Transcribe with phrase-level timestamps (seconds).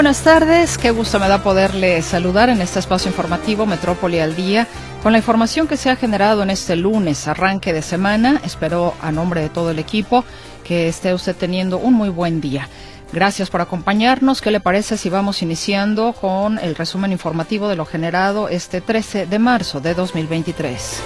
[0.00, 4.66] Buenas tardes, qué gusto me da poderle saludar en este espacio informativo Metrópoli al Día
[5.02, 8.40] con la información que se ha generado en este lunes, arranque de semana.
[8.42, 10.24] Espero a nombre de todo el equipo
[10.64, 12.66] que esté usted teniendo un muy buen día.
[13.12, 14.40] Gracias por acompañarnos.
[14.40, 19.26] ¿Qué le parece si vamos iniciando con el resumen informativo de lo generado este 13
[19.26, 21.02] de marzo de 2023?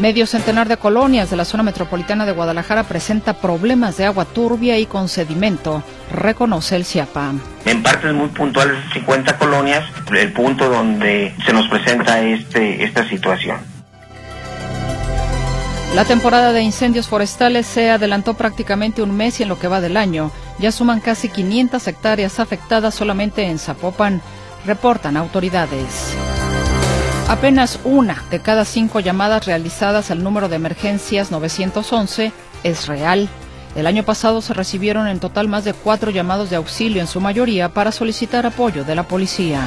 [0.00, 4.78] Medio centenar de colonias de la zona metropolitana de Guadalajara presenta problemas de agua turbia
[4.78, 7.32] y con sedimento, reconoce el CIAPA.
[7.64, 9.84] En partes muy puntuales, 50 colonias,
[10.16, 13.58] el punto donde se nos presenta este, esta situación.
[15.96, 19.80] La temporada de incendios forestales se adelantó prácticamente un mes y en lo que va
[19.80, 20.30] del año
[20.60, 24.22] ya suman casi 500 hectáreas afectadas solamente en Zapopan,
[24.64, 26.16] reportan autoridades.
[27.28, 32.32] Apenas una de cada cinco llamadas realizadas al número de emergencias 911
[32.64, 33.28] es real.
[33.76, 37.20] El año pasado se recibieron en total más de cuatro llamados de auxilio, en su
[37.20, 39.60] mayoría para solicitar apoyo de la policía.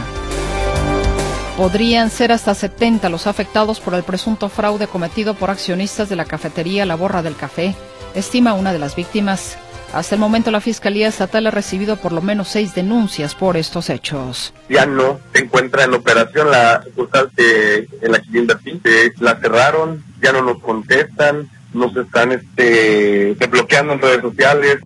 [1.56, 6.26] Podrían ser hasta 70 los afectados por el presunto fraude cometido por accionistas de la
[6.26, 7.76] cafetería La Borra del Café,
[8.16, 9.58] estima una de las víctimas.
[9.94, 13.90] Hasta el momento la Fiscalía Estatal ha recibido por lo menos seis denuncias por estos
[13.90, 14.54] hechos.
[14.70, 18.82] Ya no se encuentra en operación la sucursal en la invertí.
[19.20, 24.78] La cerraron, ya no nos contestan, nos están este, bloqueando en redes sociales.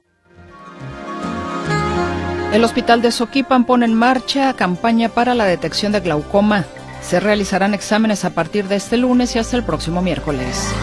[2.51, 6.65] El Hospital de Soquipan pone en marcha campaña para la detección de glaucoma.
[7.01, 10.73] Se realizarán exámenes a partir de este lunes y hasta el próximo miércoles.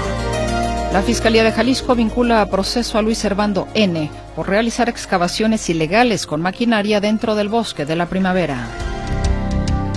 [0.92, 6.26] La Fiscalía de Jalisco vincula a proceso a Luis Servando N por realizar excavaciones ilegales
[6.26, 8.66] con maquinaria dentro del bosque de la primavera.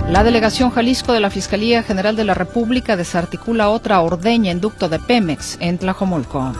[0.08, 4.88] La delegación Jalisco de la Fiscalía General de la República desarticula otra ordeña en ducto
[4.88, 6.54] de Pemex en Tlajomulco.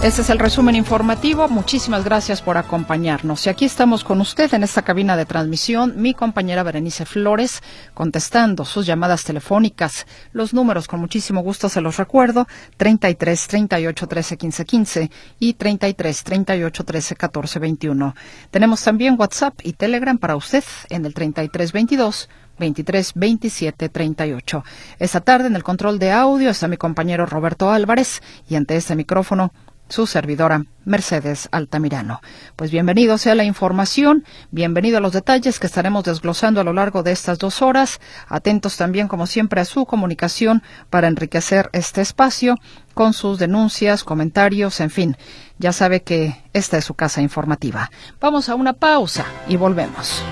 [0.00, 1.48] Este es el resumen informativo.
[1.48, 3.44] Muchísimas gracias por acompañarnos.
[3.44, 7.64] Y aquí estamos con usted en esta cabina de transmisión, mi compañera Berenice Flores,
[7.94, 10.06] contestando sus llamadas telefónicas.
[10.32, 15.10] Los números, con muchísimo gusto se los recuerdo, 33 38 13 15 15
[15.40, 18.14] y 33 38 13 14 21.
[18.52, 24.64] Tenemos también WhatsApp y Telegram para usted en el 33 22 23 27 38.
[24.98, 28.94] Esta tarde en el control de audio está mi compañero Roberto Álvarez y ante este
[28.94, 29.52] micrófono
[29.88, 32.20] su servidora Mercedes Altamirano.
[32.56, 37.02] Pues bienvenido sea la información, bienvenido a los detalles que estaremos desglosando a lo largo
[37.02, 42.56] de estas dos horas, atentos también como siempre a su comunicación para enriquecer este espacio
[42.94, 45.16] con sus denuncias, comentarios, en fin,
[45.58, 47.90] ya sabe que esta es su casa informativa.
[48.20, 50.22] Vamos a una pausa y volvemos.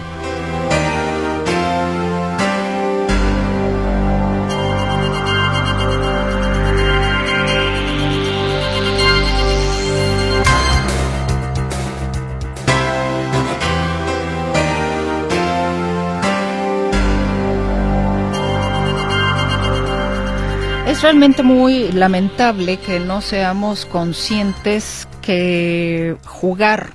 [20.96, 26.94] Es realmente muy lamentable que no seamos conscientes que jugar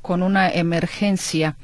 [0.00, 1.58] con una emergencia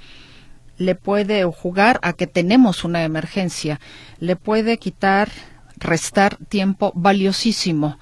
[0.77, 3.81] le puede jugar a que tenemos una emergencia,
[4.19, 5.31] le puede quitar,
[5.79, 7.99] restar tiempo valiosísimo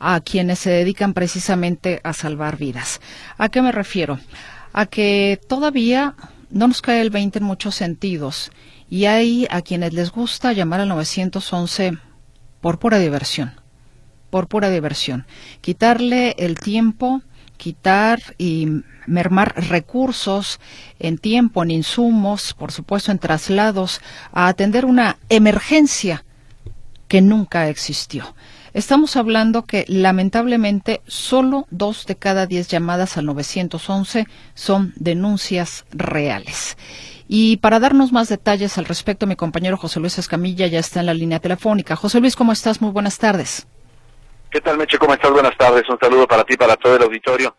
[0.00, 3.00] a quienes se dedican precisamente a salvar vidas.
[3.38, 4.18] ¿A qué me refiero?
[4.72, 6.16] A que todavía
[6.50, 8.50] no nos cae el 20 en muchos sentidos
[8.90, 11.96] y hay a quienes les gusta llamar al 911
[12.64, 13.52] por pura diversión,
[14.30, 15.26] por pura diversión.
[15.60, 17.20] Quitarle el tiempo,
[17.58, 20.60] quitar y mermar recursos
[20.98, 24.00] en tiempo, en insumos, por supuesto en traslados,
[24.32, 26.24] a atender una emergencia
[27.06, 28.34] que nunca existió.
[28.72, 36.78] Estamos hablando que lamentablemente solo dos de cada diez llamadas al 911 son denuncias reales.
[37.26, 41.06] Y para darnos más detalles al respecto, mi compañero José Luis Escamilla ya está en
[41.06, 41.96] la línea telefónica.
[41.96, 42.82] José Luis, ¿cómo estás?
[42.82, 43.66] Muy buenas tardes.
[44.50, 44.98] ¿Qué tal, Meche?
[44.98, 45.30] ¿Cómo estás?
[45.30, 45.82] Buenas tardes.
[45.88, 47.56] Un saludo para ti para todo el auditorio.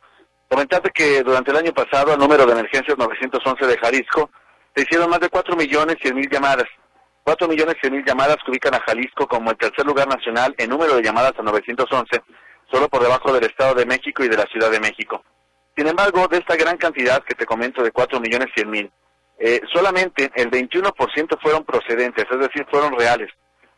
[0.48, 4.30] Comentarte que durante el año pasado, el número de emergencias 911 de Jalisco,
[4.76, 6.66] se hicieron más de 4 millones 100 mil llamadas.
[7.24, 10.70] 4 millones 100 mil llamadas que ubican a Jalisco como el tercer lugar nacional en
[10.70, 12.22] número de llamadas a 911,
[12.72, 15.24] solo por debajo del Estado de México y de la Ciudad de México.
[15.76, 18.92] Sin embargo, de esta gran cantidad que te comento de 4 millones 100 mil,
[19.38, 23.30] eh, solamente el 21% fueron procedentes, es decir, fueron reales,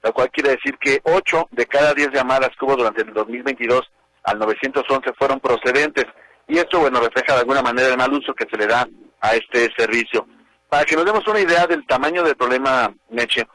[0.03, 3.81] lo cual quiere decir que 8 de cada 10 llamadas que hubo durante el 2022
[4.23, 6.05] al 911 fueron procedentes.
[6.47, 8.87] Y esto, bueno, refleja de alguna manera el mal uso que se le da
[9.19, 10.27] a este servicio.
[10.69, 13.47] Para que nos demos una idea del tamaño del problema, Meche,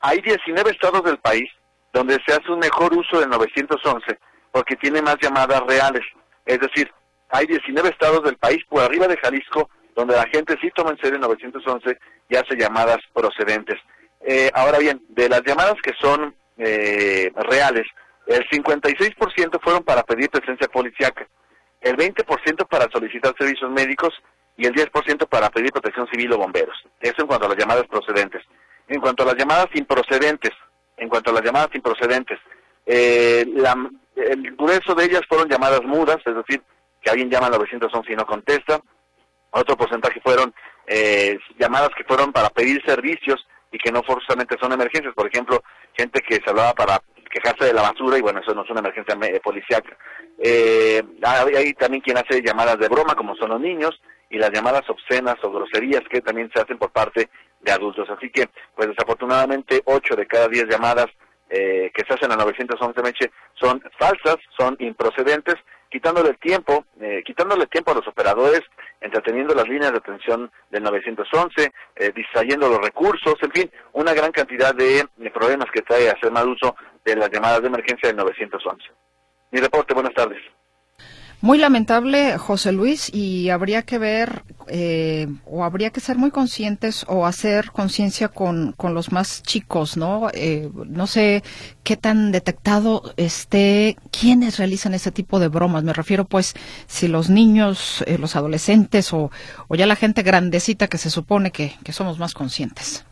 [0.00, 1.48] hay 19 estados del país
[1.92, 4.18] donde se hace un mejor uso del 911
[4.52, 6.02] porque tiene más llamadas reales.
[6.44, 6.92] Es decir,
[7.30, 10.98] hay 19 estados del país por arriba de Jalisco donde la gente sí toma en
[10.98, 11.98] serio el 911
[12.28, 13.80] y hace llamadas procedentes.
[14.20, 17.86] Eh, ahora bien, de las llamadas que son eh, reales,
[18.26, 21.26] el 56% fueron para pedir presencia policiaca,
[21.80, 24.12] el 20% para solicitar servicios médicos
[24.56, 26.76] y el 10% para pedir protección civil o bomberos.
[27.00, 28.42] Eso en cuanto a las llamadas procedentes.
[28.88, 30.52] En cuanto a las llamadas improcedentes,
[30.96, 32.38] en cuanto a las llamadas improcedentes,
[32.86, 33.44] eh,
[34.16, 36.62] el grueso de ellas fueron llamadas mudas, es decir,
[37.02, 38.80] que alguien llama al 911 y no contesta.
[39.56, 40.54] Otro porcentaje fueron
[40.86, 45.14] eh, llamadas que fueron para pedir servicios y que no forzosamente son emergencias.
[45.14, 45.62] Por ejemplo,
[45.96, 47.00] gente que se hablaba para
[47.30, 49.82] quejarse de la basura y bueno, eso no es una emergencia policial.
[50.38, 54.00] Eh, hay también quien hace llamadas de broma, como son los niños,
[54.30, 57.30] y las llamadas obscenas o groserías que también se hacen por parte
[57.60, 58.08] de adultos.
[58.10, 61.06] Así que, pues desafortunadamente, 8 de cada 10 llamadas
[61.48, 65.54] eh, que se hacen a 911 Meche son falsas, son improcedentes,
[65.96, 68.60] quitándole el tiempo, eh, quitándole tiempo a los operadores,
[69.00, 74.30] entreteniendo las líneas de atención del 911, eh, distrayendo los recursos, en fin, una gran
[74.30, 78.84] cantidad de, problemas que trae hacer mal uso de las llamadas de emergencia del 911.
[79.52, 80.42] Mi reporte, buenas tardes.
[81.42, 87.04] Muy lamentable, José Luis, y habría que ver eh, o habría que ser muy conscientes
[87.08, 90.28] o hacer conciencia con, con los más chicos, ¿no?
[90.32, 91.42] Eh, no sé
[91.84, 95.84] qué tan detectado esté quiénes realizan ese tipo de bromas.
[95.84, 96.54] Me refiero, pues,
[96.86, 99.30] si los niños, eh, los adolescentes o,
[99.68, 103.04] o, ya la gente grandecita que se supone que, que somos más conscientes.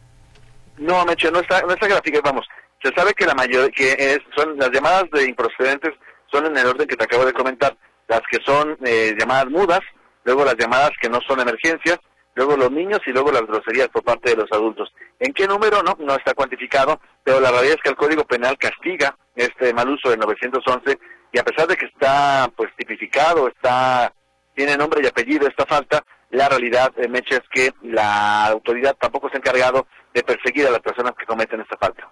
[0.79, 2.47] No, Meche, no está, no está gráfica, vamos.
[2.83, 5.93] Se sabe que la mayoría, que son las llamadas de improcedentes
[6.33, 7.77] son en el orden que te acabo de comentar
[8.09, 9.81] las que son eh, llamadas mudas,
[10.25, 11.99] luego las llamadas que no son emergencias,
[12.35, 14.93] luego los niños y luego las groserías por parte de los adultos.
[15.19, 15.83] ¿En qué número?
[15.83, 19.89] No, no está cuantificado, pero la realidad es que el Código Penal castiga este mal
[19.89, 20.99] uso de 911
[21.33, 24.13] y a pesar de que está pues tipificado, está
[24.55, 29.29] tiene nombre y apellido esta falta, la realidad, eh, Meche, es que la autoridad tampoco
[29.29, 32.09] se ha encargado de perseguir a las personas que cometen esta falta.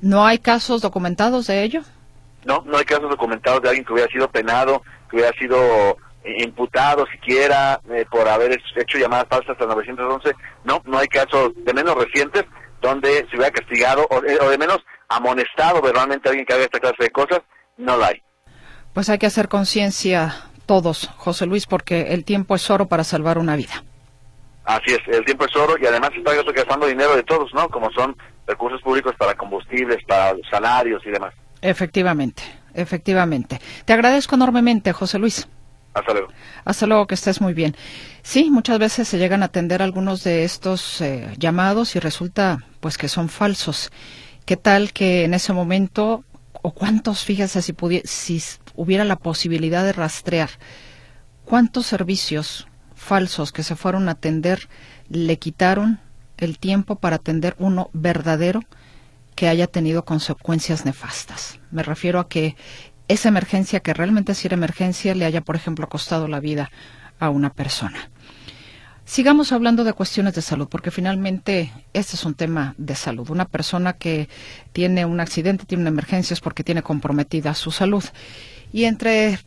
[0.00, 1.82] ¿No hay casos documentados de ello?
[2.44, 5.58] No, no hay casos documentados de alguien que hubiera sido penado, que hubiera sido
[6.24, 10.32] eh, imputado siquiera eh, por haber hecho llamadas falsas hasta 911.
[10.64, 12.44] No, no hay casos de menos recientes
[12.80, 16.64] donde se hubiera castigado o, eh, o de menos amonestado verbalmente a alguien que haga
[16.64, 17.40] esta clase de cosas.
[17.76, 18.22] No la hay.
[18.92, 20.34] Pues hay que hacer conciencia
[20.66, 23.82] todos, José Luis, porque el tiempo es oro para salvar una vida.
[24.64, 27.70] Así es, el tiempo es oro y además está gastando dinero de todos, ¿no?
[27.70, 28.14] Como son
[28.46, 31.32] recursos públicos para combustibles, para salarios y demás.
[31.62, 32.42] Efectivamente,
[32.74, 33.60] efectivamente.
[33.84, 35.48] Te agradezco enormemente, José Luis.
[35.94, 36.28] Hasta luego.
[36.64, 37.74] Hasta luego, que estés muy bien.
[38.22, 42.98] Sí, muchas veces se llegan a atender algunos de estos eh, llamados y resulta pues
[42.98, 43.90] que son falsos.
[44.44, 46.24] ¿Qué tal que en ese momento,
[46.62, 48.42] o cuántos, fíjese, si, si
[48.74, 50.50] hubiera la posibilidad de rastrear,
[51.44, 54.68] cuántos servicios falsos que se fueron a atender
[55.08, 56.00] le quitaron
[56.36, 58.60] el tiempo para atender uno verdadero
[59.38, 61.60] que haya tenido consecuencias nefastas.
[61.70, 62.56] Me refiero a que
[63.06, 66.72] esa emergencia, que realmente si era emergencia, le haya, por ejemplo, costado la vida
[67.20, 68.10] a una persona.
[69.04, 73.30] Sigamos hablando de cuestiones de salud, porque finalmente este es un tema de salud.
[73.30, 74.28] Una persona que
[74.72, 78.02] tiene un accidente, tiene una emergencia, es porque tiene comprometida su salud.
[78.72, 79.38] Y entre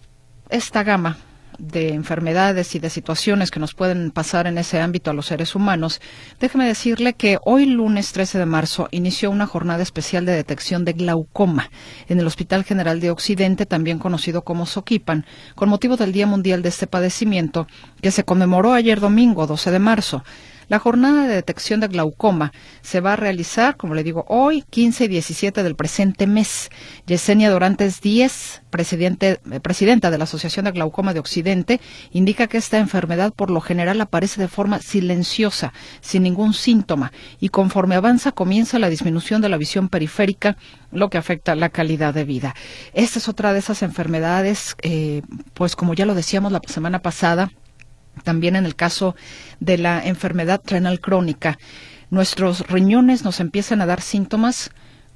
[0.49, 1.17] esta gama
[1.61, 5.55] de enfermedades y de situaciones que nos pueden pasar en ese ámbito a los seres
[5.55, 6.01] humanos,
[6.39, 10.93] déjeme decirle que hoy lunes 13 de marzo inició una jornada especial de detección de
[10.93, 11.69] glaucoma
[12.09, 15.25] en el Hospital General de Occidente, también conocido como Soquipan,
[15.55, 17.67] con motivo del Día Mundial de este padecimiento,
[18.01, 20.23] que se conmemoró ayer domingo 12 de marzo.
[20.71, 25.03] La jornada de detección de glaucoma se va a realizar, como le digo, hoy, 15
[25.03, 26.69] y 17 del presente mes.
[27.05, 32.57] Yesenia Dorantes Díez, presidente, eh, presidenta de la Asociación de Glaucoma de Occidente, indica que
[32.57, 37.11] esta enfermedad por lo general aparece de forma silenciosa, sin ningún síntoma,
[37.41, 40.55] y conforme avanza comienza la disminución de la visión periférica,
[40.93, 42.55] lo que afecta la calidad de vida.
[42.93, 45.21] Esta es otra de esas enfermedades, eh,
[45.53, 47.51] pues como ya lo decíamos la semana pasada,
[48.23, 49.15] también en el caso
[49.59, 51.57] de la enfermedad renal crónica,
[52.09, 54.71] nuestros riñones nos empiezan a dar síntomas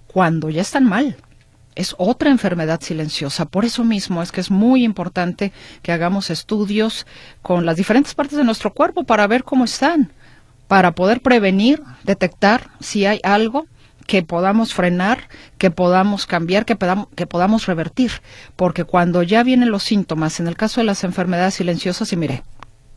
[0.08, 1.18] cuando ya están mal.
[1.76, 3.46] es otra enfermedad silenciosa.
[3.46, 7.06] Por eso mismo es que es muy importante que hagamos estudios
[7.42, 10.14] con las diferentes partes de nuestro cuerpo para ver cómo están,
[10.68, 13.68] para poder prevenir, detectar si hay algo
[14.08, 18.12] que podamos frenar, que podamos cambiar, que podamos, que podamos revertir.
[18.56, 22.44] Porque cuando ya vienen los síntomas, en el caso de las enfermedades silenciosas, y mire,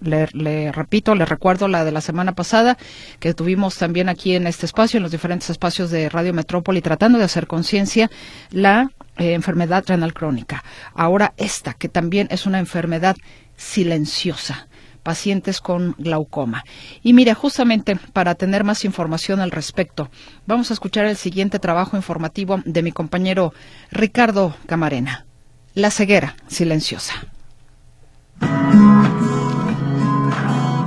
[0.01, 2.77] le, repito, le recuerdo la de la semana pasada
[3.21, 7.19] que tuvimos también aquí en este espacio, en los diferentes espacios de Radio Metrópoli, tratando
[7.19, 8.11] de hacer conciencia
[8.51, 10.65] la eh, enfermedad renal crónica.
[10.95, 13.17] Ahora esta, que también es una enfermedad
[13.57, 14.69] silenciosa
[15.09, 16.65] pacientes con glaucoma.
[17.03, 20.11] Y mire, justamente para tener más información al respecto,
[20.45, 23.55] vamos a escuchar el siguiente trabajo informativo de mi compañero
[23.91, 25.25] Ricardo Camarena.
[25.73, 27.15] La ceguera silenciosa.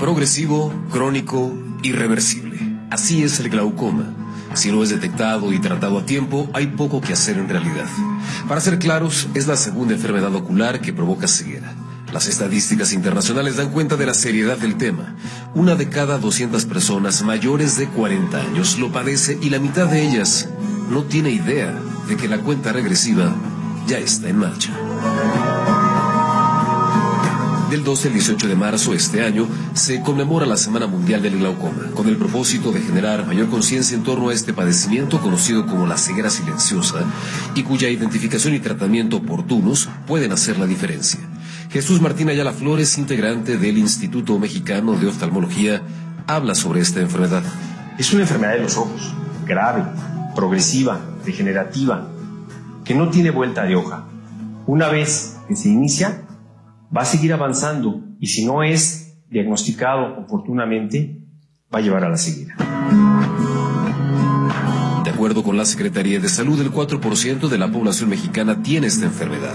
[0.02, 1.54] Progresivo, crónico,
[1.84, 2.58] irreversible.
[2.90, 4.16] Así es el glaucoma.
[4.56, 7.86] Si no es detectado y tratado a tiempo, hay poco que hacer en realidad.
[8.48, 11.76] Para ser claros, es la segunda enfermedad ocular que provoca ceguera.
[12.12, 15.16] Las estadísticas internacionales dan cuenta de la seriedad del tema.
[15.54, 20.02] Una de cada 200 personas mayores de 40 años lo padece y la mitad de
[20.02, 20.50] ellas
[20.90, 23.36] no tiene idea de que la cuenta regresiva
[23.88, 24.72] ya está en marcha.
[27.72, 31.92] Del 12 al 18 de marzo este año se conmemora la Semana Mundial del Glaucoma,
[31.96, 35.98] con el propósito de generar mayor conciencia en torno a este padecimiento conocido como la
[35.98, 37.06] ceguera silenciosa
[37.56, 41.22] y cuya identificación y tratamiento oportunos pueden hacer la diferencia.
[41.70, 45.82] Jesús Martín Ayala Flores, integrante del Instituto Mexicano de Oftalmología,
[46.28, 47.44] habla sobre esta enfermedad.
[47.98, 49.14] Es una enfermedad de los ojos,
[49.46, 49.86] grave,
[50.36, 52.10] progresiva, degenerativa,
[52.84, 54.04] que no tiene vuelta de hoja.
[54.68, 56.24] Una vez que se inicia,
[56.96, 61.22] va a seguir avanzando y si no es diagnosticado oportunamente,
[61.74, 62.56] va a llevar a la ceguera.
[65.04, 69.06] De acuerdo con la Secretaría de Salud, el 4% de la población mexicana tiene esta
[69.06, 69.54] enfermedad.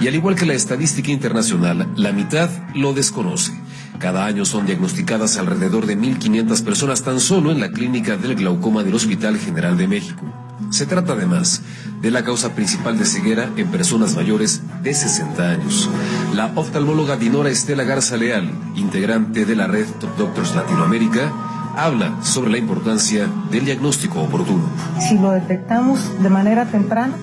[0.00, 3.52] Y al igual que la estadística internacional, la mitad lo desconoce.
[3.98, 8.84] Cada año son diagnosticadas alrededor de 1.500 personas tan solo en la clínica del glaucoma
[8.84, 10.47] del Hospital General de México.
[10.70, 11.62] Se trata además
[12.02, 15.90] de la causa principal de ceguera en personas mayores de 60 años.
[16.34, 21.32] La oftalmóloga Dinora Estela Garza Leal, integrante de la red Top Doctors Latinoamérica,
[21.76, 24.64] habla sobre la importancia del diagnóstico oportuno.
[25.00, 27.14] Si lo detectamos de manera temprana,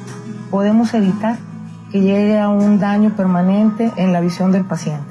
[0.50, 1.38] podemos evitar
[1.92, 5.06] que llegue a un daño permanente en la visión del paciente.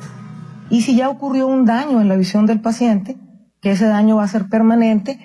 [0.70, 3.16] Y si ya ocurrió un daño en la visión del paciente,
[3.60, 5.18] que ese daño va a ser permanente,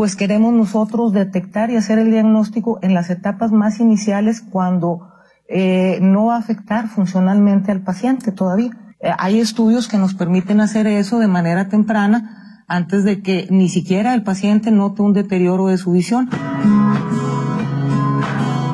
[0.00, 5.10] pues queremos nosotros detectar y hacer el diagnóstico en las etapas más iniciales cuando
[5.46, 8.70] eh, no va a afectar funcionalmente al paciente todavía.
[9.00, 13.68] Eh, hay estudios que nos permiten hacer eso de manera temprana antes de que ni
[13.68, 16.30] siquiera el paciente note un deterioro de su visión.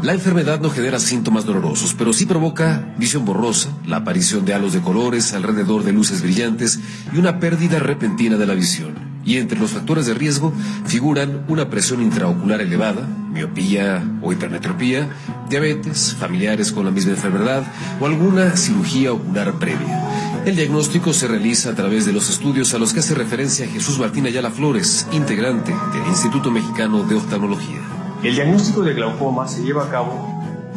[0.06, 4.72] La enfermedad no genera síntomas dolorosos, pero sí provoca visión borrosa, la aparición de halos
[4.72, 6.78] de colores alrededor de luces brillantes
[7.12, 8.94] y una pérdida repentina de la visión.
[9.24, 10.52] Y entre los factores de riesgo
[10.84, 15.08] figuran una presión intraocular elevada, miopía o hipermetropía,
[15.50, 17.64] diabetes, familiares con la misma enfermedad
[17.98, 20.04] o alguna cirugía ocular previa.
[20.44, 23.98] El diagnóstico se realiza a través de los estudios a los que hace referencia Jesús
[23.98, 27.95] Martín Ayala Flores, integrante del Instituto Mexicano de Oftalmología.
[28.22, 30.26] El diagnóstico de glaucoma se lleva a cabo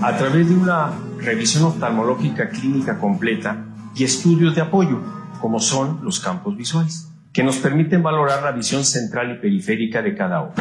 [0.02, 3.66] a través de una revisión oftalmológica clínica completa
[3.96, 5.02] y estudios de apoyo,
[5.42, 10.16] como son los campos visuales, que nos permiten valorar la visión central y periférica de
[10.16, 10.54] cada ojo.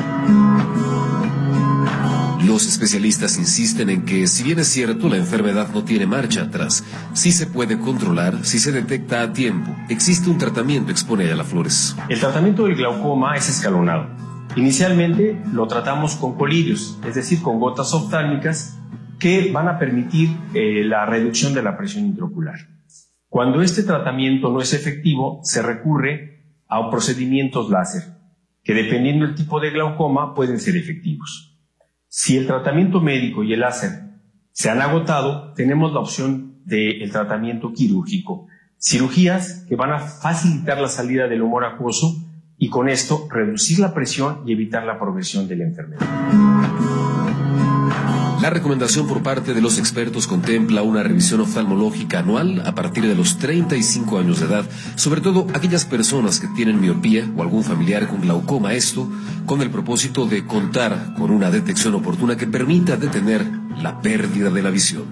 [2.46, 6.82] Los especialistas insisten en que, si bien es cierto, la enfermedad no tiene marcha atrás,
[7.12, 9.76] sí se puede controlar si se detecta a tiempo.
[9.88, 11.94] Existe un tratamiento, expone a la Flores.
[12.08, 14.06] El tratamiento del glaucoma es escalonado.
[14.56, 18.78] Inicialmente lo tratamos con colirios, es decir, con gotas oftálmicas
[19.18, 22.58] que van a permitir eh, la reducción de la presión intraocular.
[23.28, 28.02] Cuando este tratamiento no es efectivo, se recurre a procedimientos láser,
[28.62, 31.58] que dependiendo del tipo de glaucoma pueden ser efectivos.
[32.08, 34.08] Si el tratamiento médico y el láser
[34.52, 38.46] se han agotado, tenemos la opción del tratamiento quirúrgico.
[38.80, 42.27] Cirugías que van a facilitar la salida del humor acuoso
[42.58, 46.06] y con esto reducir la presión y evitar la progresión de la enfermedad.
[48.42, 53.16] La recomendación por parte de los expertos contempla una revisión oftalmológica anual a partir de
[53.16, 58.06] los 35 años de edad, sobre todo aquellas personas que tienen miopía o algún familiar
[58.06, 59.10] con glaucoma, esto
[59.44, 63.44] con el propósito de contar con una detección oportuna que permita detener
[63.82, 65.04] la pérdida de la visión.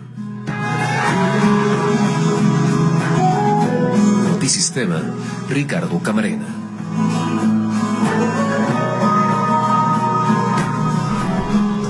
[4.30, 5.02] Notisistema,
[5.50, 6.46] Ricardo Camarena.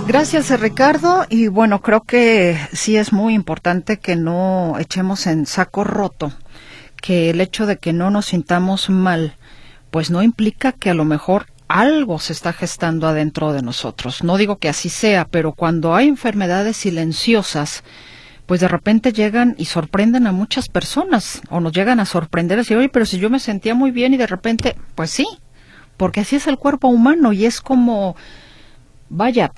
[0.07, 1.27] Gracias, Ricardo.
[1.29, 6.33] Y bueno, creo que sí es muy importante que no echemos en saco roto
[7.03, 9.35] que el hecho de que no nos sintamos mal,
[9.91, 14.23] pues no implica que a lo mejor algo se está gestando adentro de nosotros.
[14.23, 17.83] No digo que así sea, pero cuando hay enfermedades silenciosas,
[18.47, 22.75] pues de repente llegan y sorprenden a muchas personas o nos llegan a sorprender así,
[22.75, 25.27] oye, pero si yo me sentía muy bien y de repente, pues sí,
[25.97, 28.15] porque así es el cuerpo humano y es como,
[29.09, 29.53] vaya,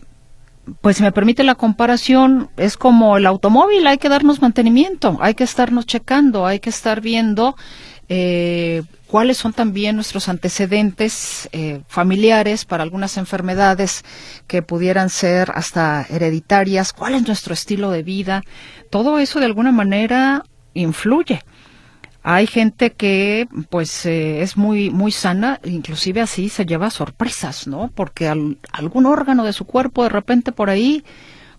[0.81, 5.35] pues si me permite la comparación, es como el automóvil, hay que darnos mantenimiento, hay
[5.35, 7.57] que estarnos checando, hay que estar viendo
[8.09, 14.05] eh, cuáles son también nuestros antecedentes eh, familiares para algunas enfermedades
[14.47, 18.43] que pudieran ser hasta hereditarias, cuál es nuestro estilo de vida.
[18.91, 20.45] Todo eso de alguna manera
[20.75, 21.43] influye.
[22.23, 27.91] Hay gente que pues eh, es muy muy sana, inclusive así se lleva sorpresas, ¿no?
[27.95, 28.29] Porque
[28.73, 31.05] algún órgano de su cuerpo de repente por ahí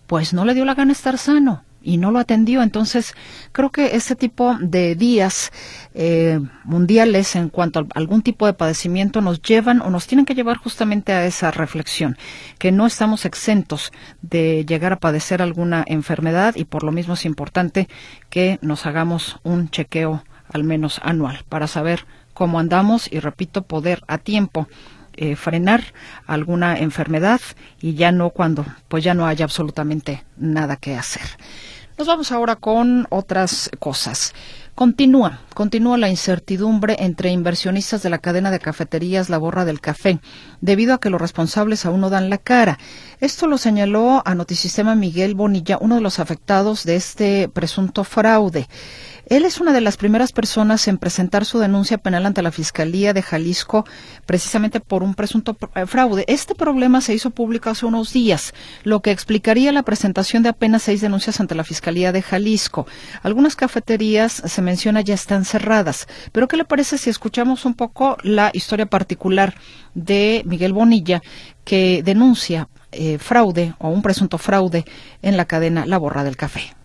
[0.06, 2.62] pues no le dio la gana estar sano y no lo atendió.
[2.62, 3.14] Entonces,
[3.52, 5.50] creo que ese tipo de días
[5.94, 10.34] eh, mundiales en cuanto a algún tipo de padecimiento nos llevan o nos tienen que
[10.34, 12.16] llevar justamente a esa reflexión,
[12.58, 17.24] que no estamos exentos de llegar a padecer alguna enfermedad y por lo mismo es
[17.24, 17.88] importante
[18.28, 24.02] que nos hagamos un chequeo al menos anual para saber cómo andamos y, repito, poder
[24.06, 24.68] a tiempo
[25.14, 25.82] eh, frenar
[26.26, 27.40] alguna enfermedad
[27.80, 31.22] y ya no cuando pues ya no haya absolutamente nada que hacer.
[31.98, 34.32] Nos vamos ahora con otras cosas.
[34.74, 40.20] Continúa, continúa la incertidumbre entre inversionistas de la cadena de cafeterías La Borra del Café,
[40.62, 42.78] debido a que los responsables aún no dan la cara.
[43.20, 48.66] Esto lo señaló a Notisistema Miguel Bonilla, uno de los afectados de este presunto fraude.
[49.30, 53.12] Él es una de las primeras personas en presentar su denuncia penal ante la Fiscalía
[53.12, 53.84] de Jalisco
[54.26, 56.24] precisamente por un presunto eh, fraude.
[56.26, 60.82] Este problema se hizo público hace unos días, lo que explicaría la presentación de apenas
[60.82, 62.88] seis denuncias ante la Fiscalía de Jalisco.
[63.22, 66.08] Algunas cafeterías, se menciona, ya están cerradas.
[66.32, 69.54] Pero ¿qué le parece si escuchamos un poco la historia particular
[69.94, 71.22] de Miguel Bonilla,
[71.62, 74.84] que denuncia eh, fraude o un presunto fraude
[75.22, 76.79] en la cadena La Borra del Café?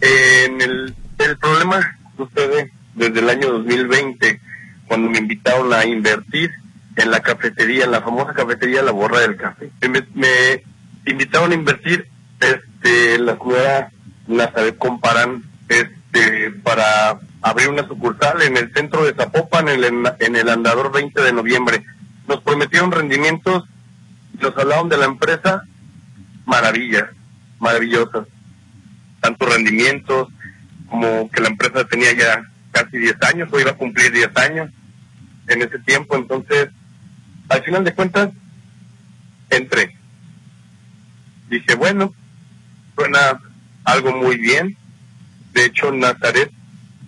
[0.00, 4.40] En el, el problema sucede desde el año 2020,
[4.86, 6.50] cuando me invitaron a invertir
[6.96, 9.70] en la cafetería, en la famosa cafetería La Borra del Café.
[10.14, 10.62] Me,
[11.06, 12.08] invitaron a invertir
[12.40, 13.88] este, la comunidad
[14.26, 20.36] Nazaret Comparan este, para abrir una sucursal en el centro de Zapopan, en el, en
[20.36, 21.84] el andador 20 de noviembre.
[22.28, 23.64] Nos prometieron rendimientos,
[24.40, 25.62] nos hablaron de la empresa,
[26.44, 27.04] maravillas,
[27.58, 28.26] maravillosas
[29.20, 30.28] tanto rendimientos
[30.88, 34.70] como que la empresa tenía ya casi 10 años o iba a cumplir 10 años
[35.48, 36.16] en ese tiempo.
[36.16, 36.68] Entonces,
[37.48, 38.30] al final de cuentas,
[39.50, 39.96] entré.
[41.48, 42.14] Dije, bueno,
[42.94, 43.40] suena
[43.84, 44.76] algo muy bien.
[45.52, 46.50] De hecho, Nazaret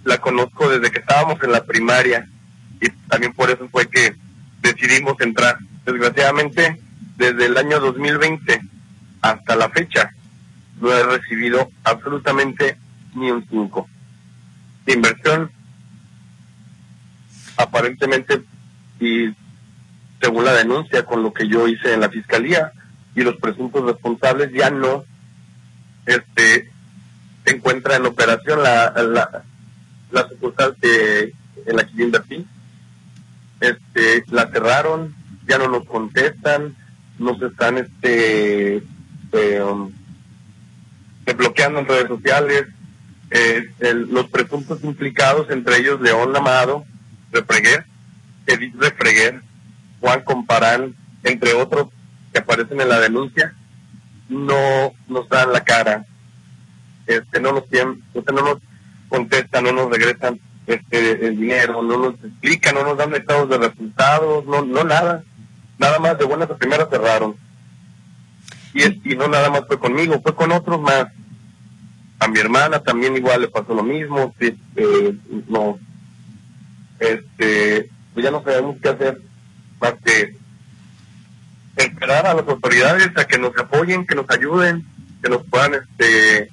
[0.05, 2.29] la conozco desde que estábamos en la primaria
[2.81, 4.16] y también por eso fue que
[4.61, 5.59] decidimos entrar.
[5.85, 6.81] Desgraciadamente,
[7.16, 8.61] desde el año 2020
[9.20, 10.12] hasta la fecha,
[10.83, 12.77] no he recibido absolutamente
[13.14, 13.88] ni un 5.
[14.85, 15.51] De inversión,
[17.57, 18.42] aparentemente,
[18.99, 19.33] y
[20.21, 22.73] según la denuncia con lo que yo hice en la fiscalía
[23.14, 25.05] y los presuntos responsables, ya no
[26.05, 26.73] este,
[27.45, 28.92] se encuentra en operación la,
[30.11, 31.33] la, sucursal que,
[31.64, 32.45] en la que yo.
[33.61, 35.14] Este, la cerraron,
[35.47, 36.75] ya no nos contestan,
[37.21, 38.83] nos están este,
[39.33, 39.62] eh,
[41.27, 42.67] um, bloqueando en redes sociales,
[43.31, 43.71] eh,
[44.11, 46.85] los presuntos implicados, entre ellos León Lamado,
[47.31, 47.87] Refreguer,
[48.47, 49.41] Edith Refreguer,
[50.01, 51.89] Juan Comparán, entre otros
[52.33, 53.55] que aparecen en la denuncia,
[54.29, 56.05] no nos dan la cara,
[57.07, 58.59] este, no nos este, no nos
[59.09, 63.59] contestan, no nos regresan este el dinero, no nos explican, no nos dan estados de
[63.59, 65.23] resultados, no, no nada,
[65.79, 67.37] nada más de buenas a primeras cerraron.
[68.75, 71.07] Y, y no nada más fue conmigo, fue con otros más.
[72.19, 74.35] A mi hermana también igual le pasó lo mismo.
[74.41, 75.15] Eh,
[75.49, 75.79] no,
[77.01, 79.21] este, pues ya no sabemos qué hacer
[79.81, 80.37] más que
[81.77, 84.85] esperar a las autoridades a que nos apoyen, que nos ayuden,
[85.23, 86.51] que nos puedan este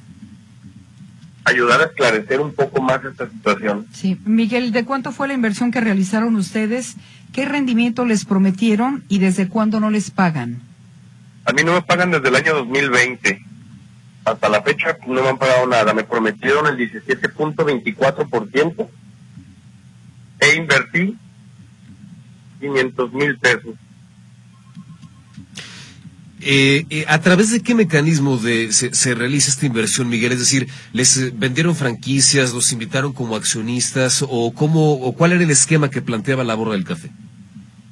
[1.45, 3.87] ayudar a esclarecer un poco más esta situación.
[3.93, 6.95] Sí, Miguel, ¿de cuánto fue la inversión que realizaron ustedes?
[7.33, 10.61] ¿Qué rendimiento les prometieron y desde cuándo no les pagan?
[11.49, 13.43] A mí no me pagan desde el año 2020.
[14.23, 15.95] Hasta la fecha no me han pagado nada.
[15.95, 18.87] Me prometieron el 17.24%
[20.41, 21.17] e invertí
[22.59, 23.73] 500 mil pesos.
[26.41, 30.33] Eh, eh, ¿A través de qué mecanismo de, se, realiza esta inversión, Miguel?
[30.33, 35.49] Es decir, ¿les vendieron franquicias, los invitaron como accionistas o cómo o cuál era el
[35.49, 37.09] esquema que planteaba la borra del café?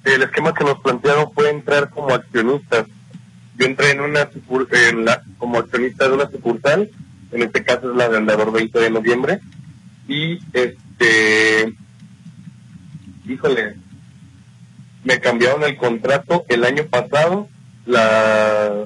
[0.04, 2.86] El esquema que nos plantearon fue entrar como accionistas.
[3.58, 4.30] Yo entré en una
[4.72, 6.90] en la, como accionista de una sucursal,
[7.32, 9.40] en este caso es la de Andador 20 de noviembre,
[10.08, 11.74] y este,
[13.26, 13.76] híjole,
[15.04, 17.50] me cambiaron el contrato el año pasado
[17.86, 18.86] la,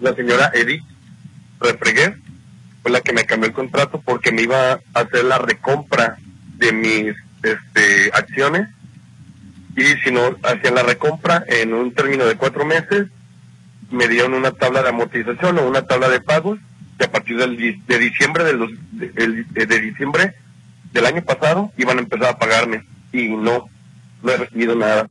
[0.00, 0.82] la señora Edith
[1.60, 2.18] Refreguer
[2.82, 6.18] fue la que me cambió el contrato porque me iba a hacer la recompra
[6.56, 8.68] de mis este, acciones
[9.76, 13.06] y si no hacían la recompra en un término de cuatro meses
[13.92, 16.58] me dieron una tabla de amortización o una tabla de pagos
[16.98, 20.34] que a partir del, de diciembre de, de diciembre
[20.92, 23.68] del año pasado iban a empezar a pagarme y no
[24.22, 25.08] no he recibido nada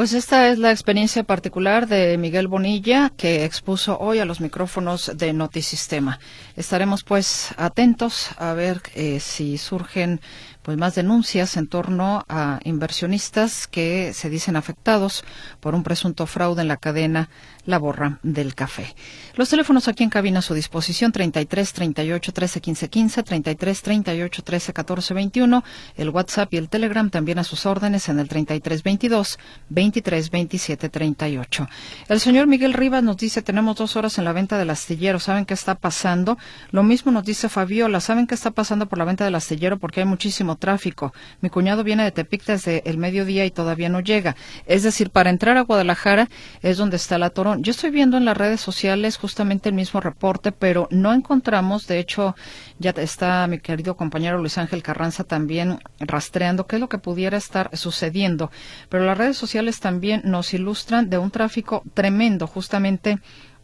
[0.00, 5.12] pues esta es la experiencia particular de Miguel Bonilla que expuso hoy a los micrófonos
[5.14, 6.20] de Notisistema.
[6.56, 10.22] Estaremos pues atentos a ver eh, si surgen
[10.62, 15.24] pues más denuncias en torno a inversionistas que se dicen afectados
[15.60, 17.30] por un presunto fraude en la cadena
[17.64, 18.94] La Borra del Café.
[19.36, 24.42] Los teléfonos aquí en cabina a su disposición 33 38 13 15 15, 33 38
[24.42, 25.64] 13 14 21,
[25.96, 29.38] el WhatsApp y el Telegram también a sus órdenes en el 33 22
[29.70, 31.68] 23 27 38.
[32.08, 35.46] El señor Miguel Rivas nos dice tenemos dos horas en la venta del astillero, ¿saben
[35.46, 36.38] qué está pasando?
[36.70, 39.78] Lo mismo nos dice Fabiola, ¿saben qué está pasando por la venta del astillero?
[39.78, 40.06] Porque hay
[40.56, 41.12] tráfico.
[41.40, 44.36] Mi cuñado viene de Tepic desde el mediodía y todavía no llega.
[44.66, 46.28] Es decir, para entrar a Guadalajara
[46.62, 47.62] es donde está la Torón.
[47.62, 51.98] Yo estoy viendo en las redes sociales justamente el mismo reporte, pero no encontramos, de
[51.98, 52.34] hecho,
[52.78, 57.36] ya está mi querido compañero Luis Ángel Carranza también rastreando qué es lo que pudiera
[57.36, 58.50] estar sucediendo.
[58.88, 63.18] Pero las redes sociales también nos ilustran de un tráfico tremendo, justamente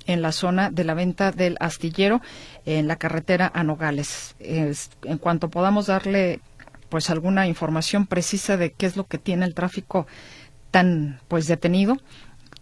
[0.06, 2.20] en la zona de la venta del astillero
[2.64, 4.36] en la carretera a Nogales.
[4.38, 6.40] en cuanto podamos darle
[6.88, 10.06] pues alguna información precisa de qué es lo que tiene el tráfico
[10.70, 11.98] tan pues detenido,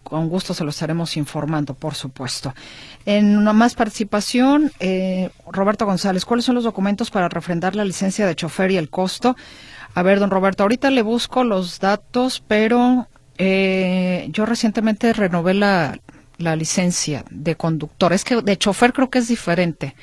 [0.05, 2.53] con gusto se lo estaremos informando, por supuesto.
[3.05, 8.27] En una más participación, eh, Roberto González, ¿cuáles son los documentos para refrendar la licencia
[8.27, 9.35] de chofer y el costo?
[9.95, 13.07] A ver, don Roberto, ahorita le busco los datos, pero
[13.37, 15.99] eh, yo recientemente renové la,
[16.37, 18.13] la licencia de conductor.
[18.13, 19.95] Es que de chofer creo que es diferente,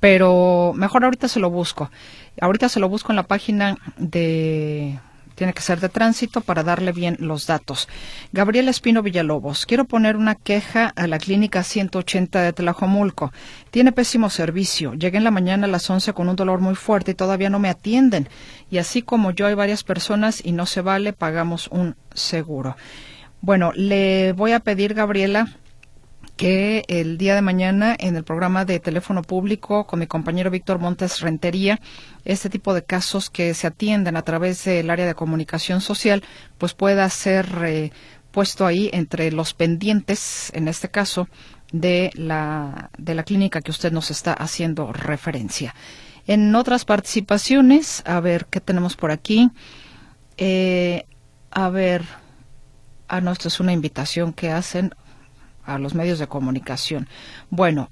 [0.00, 1.90] pero mejor ahorita se lo busco.
[2.40, 4.98] Ahorita se lo busco en la página de
[5.36, 7.88] tiene que ser de tránsito para darle bien los datos.
[8.32, 13.32] Gabriel Espino Villalobos, quiero poner una queja a la clínica 180 de Tlajomulco.
[13.70, 14.94] Tiene pésimo servicio.
[14.94, 17.58] Llegué en la mañana a las 11 con un dolor muy fuerte y todavía no
[17.58, 18.28] me atienden.
[18.70, 22.76] Y así como yo hay varias personas y no se vale, pagamos un seguro.
[23.42, 25.48] Bueno, le voy a pedir, Gabriela,
[26.36, 30.78] que el día de mañana en el programa de teléfono público con mi compañero Víctor
[30.78, 31.80] Montes Rentería,
[32.24, 36.22] este tipo de casos que se atienden a través del área de comunicación social,
[36.58, 37.90] pues pueda ser eh,
[38.30, 41.28] puesto ahí entre los pendientes, en este caso,
[41.72, 45.74] de la, de la clínica que usted nos está haciendo referencia.
[46.26, 49.50] En otras participaciones, a ver qué tenemos por aquí.
[50.36, 51.06] Eh,
[51.50, 52.02] a ver,
[53.08, 54.92] ah, no, es una invitación que hacen
[55.66, 57.08] a los medios de comunicación.
[57.50, 57.90] Bueno,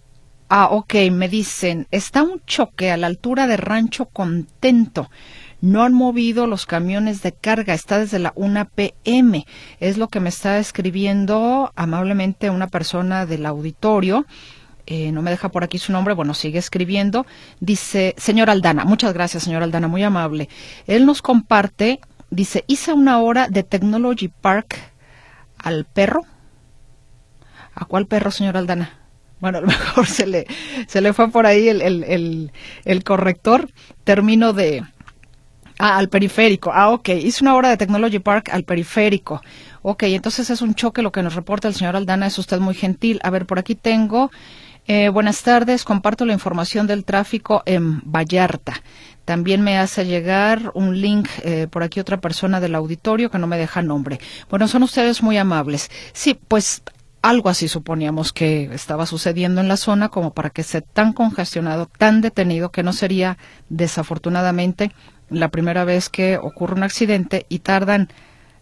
[0.49, 5.11] ah, ok, me dicen, está un choque a la altura de Rancho Contento.
[5.61, 9.47] No han movido los camiones de carga, está desde la 1 pm.
[9.81, 14.27] Es lo que me está escribiendo amablemente una persona del auditorio.
[14.87, 17.25] Eh, no me deja por aquí su nombre, bueno, sigue escribiendo.
[17.61, 20.51] Dice, señor Aldana, muchas gracias, señor Aldana, muy amable.
[20.87, 24.77] Él nos comparte, dice, hice una hora de Technology Park
[25.57, 26.27] al perro
[27.75, 28.99] ¿A cuál perro, señor Aldana?
[29.41, 30.47] Bueno, a lo mejor se le,
[30.87, 32.53] se le fue por ahí el, el,
[32.85, 33.69] el, corrector.
[34.05, 34.85] Termino de...
[35.79, 36.71] Ah, al periférico.
[36.73, 37.09] Ah, ok.
[37.09, 39.43] Hice una hora de Technology Park al periférico.
[39.83, 42.27] Ok, entonces es un choque lo que nos reporta el señor Aldana.
[42.27, 43.21] Es usted muy gentil.
[43.23, 44.31] A ver, por aquí tengo...
[44.87, 45.83] Eh, buenas tardes.
[45.83, 48.83] Comparto la información del tráfico en Vallarta.
[49.25, 53.47] También me hace llegar un link eh, por aquí otra persona del auditorio que no
[53.47, 54.21] me deja nombre.
[54.51, 55.91] Bueno, son ustedes muy amables.
[56.13, 56.83] Sí, pues
[57.25, 61.87] algo así suponíamos que estaba sucediendo en la zona como para que esté tan congestionado,
[61.87, 63.39] tan detenido, que no sería
[63.71, 64.93] desafortunadamente
[65.31, 68.11] la primera vez que ocurre un accidente y tardan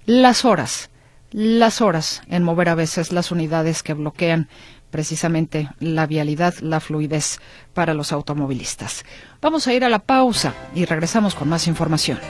[0.06, 0.90] las horas,
[1.32, 4.48] las horas en mover a veces las unidades que bloquean
[4.92, 7.40] precisamente la vialidad, la fluidez
[7.74, 9.04] para los automovilistas.
[9.40, 12.20] Vamos a ir a la pausa y regresamos con más información.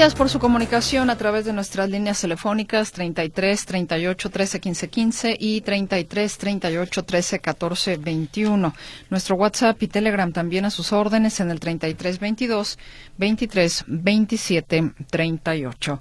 [0.00, 5.36] Gracias por su comunicación a través de nuestras líneas telefónicas 33 38 13 15 15
[5.38, 8.74] y 33 38 13 14 21.
[9.10, 12.78] Nuestro WhatsApp y Telegram también a sus órdenes en el 33 22
[13.18, 16.00] 23 27 38.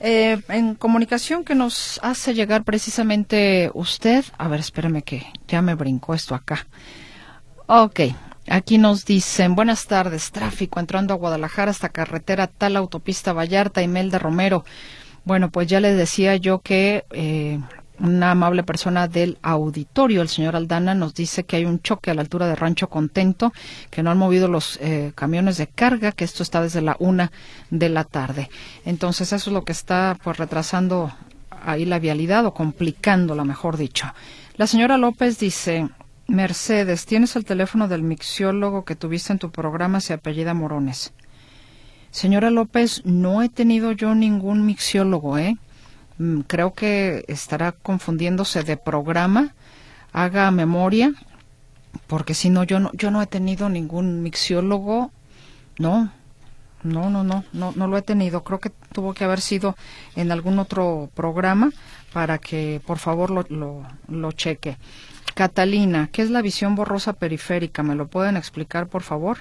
[0.00, 4.24] en comunicación que nos hace llegar precisamente usted.
[4.36, 6.66] A ver, espéreme que ya me brincó esto acá.
[7.68, 8.00] Ok,
[8.50, 14.18] Aquí nos dicen, buenas tardes, tráfico entrando a Guadalajara hasta carretera tal autopista Vallarta, Imelda
[14.18, 14.64] Romero.
[15.24, 17.60] Bueno, pues ya les decía yo que eh,
[17.98, 22.14] una amable persona del auditorio, el señor Aldana, nos dice que hay un choque a
[22.14, 23.52] la altura de Rancho Contento,
[23.90, 27.30] que no han movido los eh, camiones de carga, que esto está desde la una
[27.70, 28.48] de la tarde.
[28.86, 31.12] Entonces eso es lo que está pues retrasando
[31.50, 34.06] ahí la vialidad o complicándola, mejor dicho.
[34.56, 35.88] La señora López dice,
[36.28, 39.98] Mercedes, ¿tienes el teléfono del mixiólogo que tuviste en tu programa?
[40.00, 41.14] Se apellida Morones.
[42.10, 45.56] Señora López, no he tenido yo ningún mixiólogo, ¿eh?
[46.18, 49.54] Mm, creo que estará confundiéndose de programa.
[50.12, 51.14] Haga memoria,
[52.06, 55.10] porque si no, yo no, yo no he tenido ningún mixiólogo.
[55.78, 56.12] No,
[56.82, 58.44] no, no, no, no, no lo he tenido.
[58.44, 59.76] Creo que tuvo que haber sido
[60.14, 61.70] en algún otro programa
[62.12, 64.76] para que por favor lo, lo, lo cheque.
[65.38, 67.84] Catalina, ¿qué es la visión borrosa periférica?
[67.84, 69.38] ¿Me lo pueden explicar, por favor?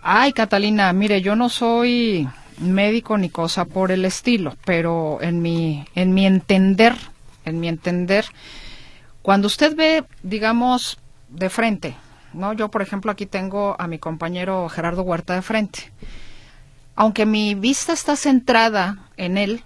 [0.00, 5.84] Ay, Catalina, mire, yo no soy médico ni cosa por el estilo, pero en mi,
[5.94, 6.96] en mi entender,
[7.44, 8.24] en mi entender,
[9.20, 10.96] cuando usted ve, digamos,
[11.28, 11.94] de frente,
[12.32, 12.54] ¿no?
[12.54, 15.92] Yo, por ejemplo, aquí tengo a mi compañero Gerardo Huerta de frente.
[16.96, 19.62] Aunque mi vista está centrada en él,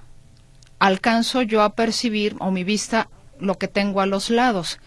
[0.81, 3.07] alcanzo yo a percibir, o mi vista,
[3.39, 4.81] lo que tengo a los lados.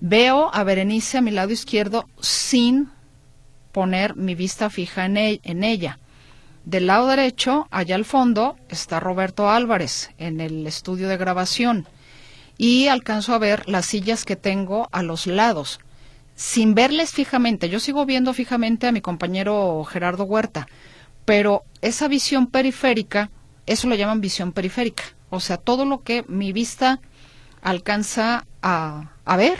[0.00, 2.88] Veo a Berenice a mi lado izquierdo sin
[3.70, 5.98] poner mi vista fija en, e-, en ella.
[6.64, 11.86] Del lado derecho, allá al fondo, está Roberto Álvarez en el estudio de grabación
[12.56, 15.80] y alcanzo a ver las sillas que tengo a los lados,
[16.34, 17.68] sin verles fijamente.
[17.68, 20.66] Yo sigo viendo fijamente a mi compañero Gerardo Huerta,
[21.26, 23.30] pero esa visión periférica,
[23.66, 27.00] eso lo llaman visión periférica, o sea, todo lo que mi vista
[27.62, 29.58] alcanza a ver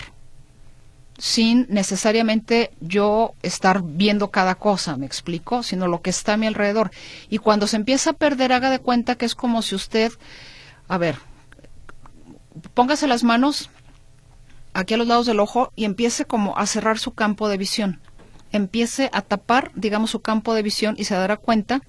[1.20, 6.46] sin necesariamente yo estar viendo cada cosa, me explico, sino lo que está a mi
[6.46, 6.90] alrededor.
[7.28, 10.12] Y cuando se empieza a perder, haga de cuenta que es como si usted,
[10.88, 11.16] a ver,
[12.72, 13.68] póngase las manos
[14.72, 18.00] aquí a los lados del ojo y empiece como a cerrar su campo de visión.
[18.50, 21.82] Empiece a tapar, digamos, su campo de visión y se dará cuenta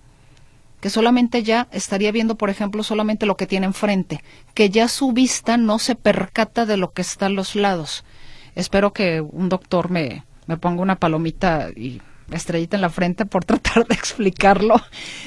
[0.82, 5.13] que solamente ya estaría viendo, por ejemplo, solamente lo que tiene enfrente, que ya su
[5.13, 8.04] vista no se percata de lo que está a los lados
[8.56, 13.46] espero que un doctor me, me ponga una palomita y estrellita en la frente por
[13.46, 14.76] tratar de explicarlo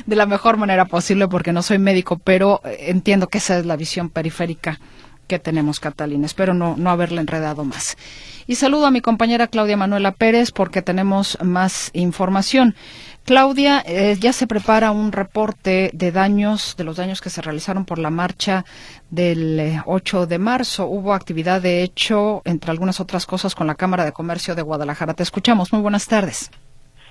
[0.07, 3.77] de la mejor manera posible porque no soy médico, pero entiendo que esa es la
[3.77, 4.81] visión periférica
[5.27, 6.27] que tenemos, Catalina.
[6.27, 7.97] Espero no, no haberle enredado más.
[8.47, 12.75] Y saludo a mi compañera Claudia Manuela Pérez porque tenemos más información.
[13.25, 17.87] Claudia, eh, ya se prepara un reporte de daños, de los daños que se realizaron
[17.87, 18.65] por la marcha
[19.09, 20.85] del 8 eh, de marzo.
[20.85, 25.15] Hubo actividad, de hecho, entre algunas otras cosas, con la Cámara de Comercio de Guadalajara.
[25.15, 25.73] Te escuchamos.
[25.73, 26.51] Muy buenas tardes.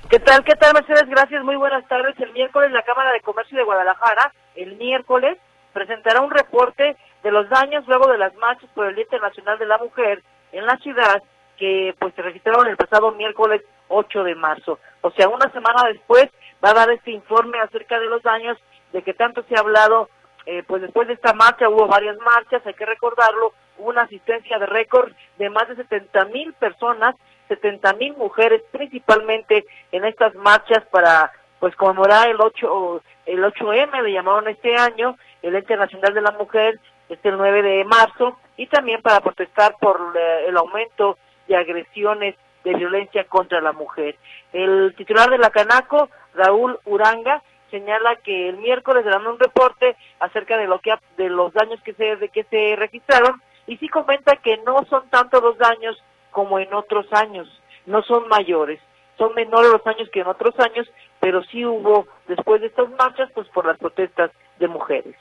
[0.09, 0.43] ¿Qué tal?
[0.43, 1.09] ¿Qué tal, Mercedes?
[1.09, 1.43] Gracias.
[1.43, 2.13] Muy buenas tardes.
[2.19, 5.39] El miércoles la Cámara de Comercio de Guadalajara, el miércoles,
[5.73, 9.65] presentará un reporte de los daños luego de las marchas por el Día Internacional de
[9.65, 11.23] la Mujer en la ciudad
[11.57, 14.79] que pues se registraron el pasado miércoles 8 de marzo.
[15.01, 16.29] O sea, una semana después
[16.63, 18.57] va a dar este informe acerca de los daños
[18.91, 20.09] de que tanto se ha hablado,
[20.45, 24.59] eh, pues después de esta marcha hubo varias marchas, hay que recordarlo, hubo una asistencia
[24.59, 27.15] de récord de más de 70 mil personas,
[27.47, 34.11] 70 mil mujeres principalmente en estas marchas para pues conmemorar el 8 el 8M le
[34.11, 36.79] llamaron este año, el Ente Nacional de la Mujer,
[37.13, 42.35] este el 9 de marzo y también para protestar por eh, el aumento de agresiones
[42.63, 44.15] de violencia contra la mujer.
[44.51, 50.57] El titular de la Canaco, Raúl Uranga, señala que el miércoles darán un reporte acerca
[50.57, 54.35] de lo que de los daños que se de que se registraron y sí comenta
[54.35, 57.47] que no son tanto los daños como en otros años,
[57.85, 58.79] no son mayores,
[59.17, 60.87] son menores los daños que en otros años,
[61.19, 65.15] pero sí hubo después de estas marchas pues por las protestas de mujeres.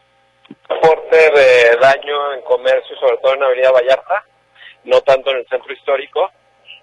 [0.68, 4.24] Reporte de daño en comercio, sobre todo en Avenida Vallarta,
[4.84, 6.30] no tanto en el centro histórico.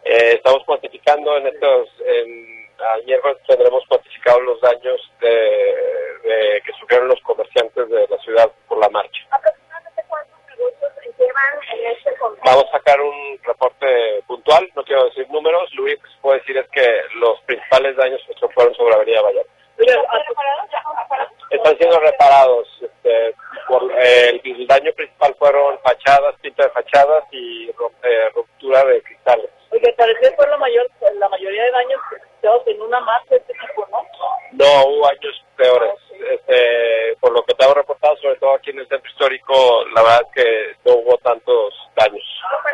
[0.03, 7.19] Eh, estamos cuantificando en estos, en, ayer tendremos cuantificados los daños de, que sufrieron los
[7.21, 9.21] comerciantes de la ciudad por la marcha.
[9.31, 12.11] ¿Aproximadamente cuántos negocios llevan en este?
[12.45, 16.39] Vamos a sacar un reporte puntual, no quiero decir números, lo único que se puede
[16.39, 18.21] decir es que los principales daños
[18.53, 19.58] fueron sobre Avenida Vallarta.
[21.49, 22.67] Están siendo reparados.
[22.81, 23.35] Este,
[23.67, 29.49] por, eh, el daño principal fueron fachadas, pinta de fachadas y eh, ruptura de cristales.
[29.71, 33.37] Oye, parece que fue la, mayor, la mayoría de daños registrados en una más de
[33.37, 34.05] este tipo, ¿no?
[34.53, 35.93] No, hubo años peores.
[36.11, 40.01] Este, por lo que te hago reportado, sobre todo aquí en el centro histórico, la
[40.01, 42.23] verdad es que no hubo tantos daños.
[42.43, 42.69] Ah,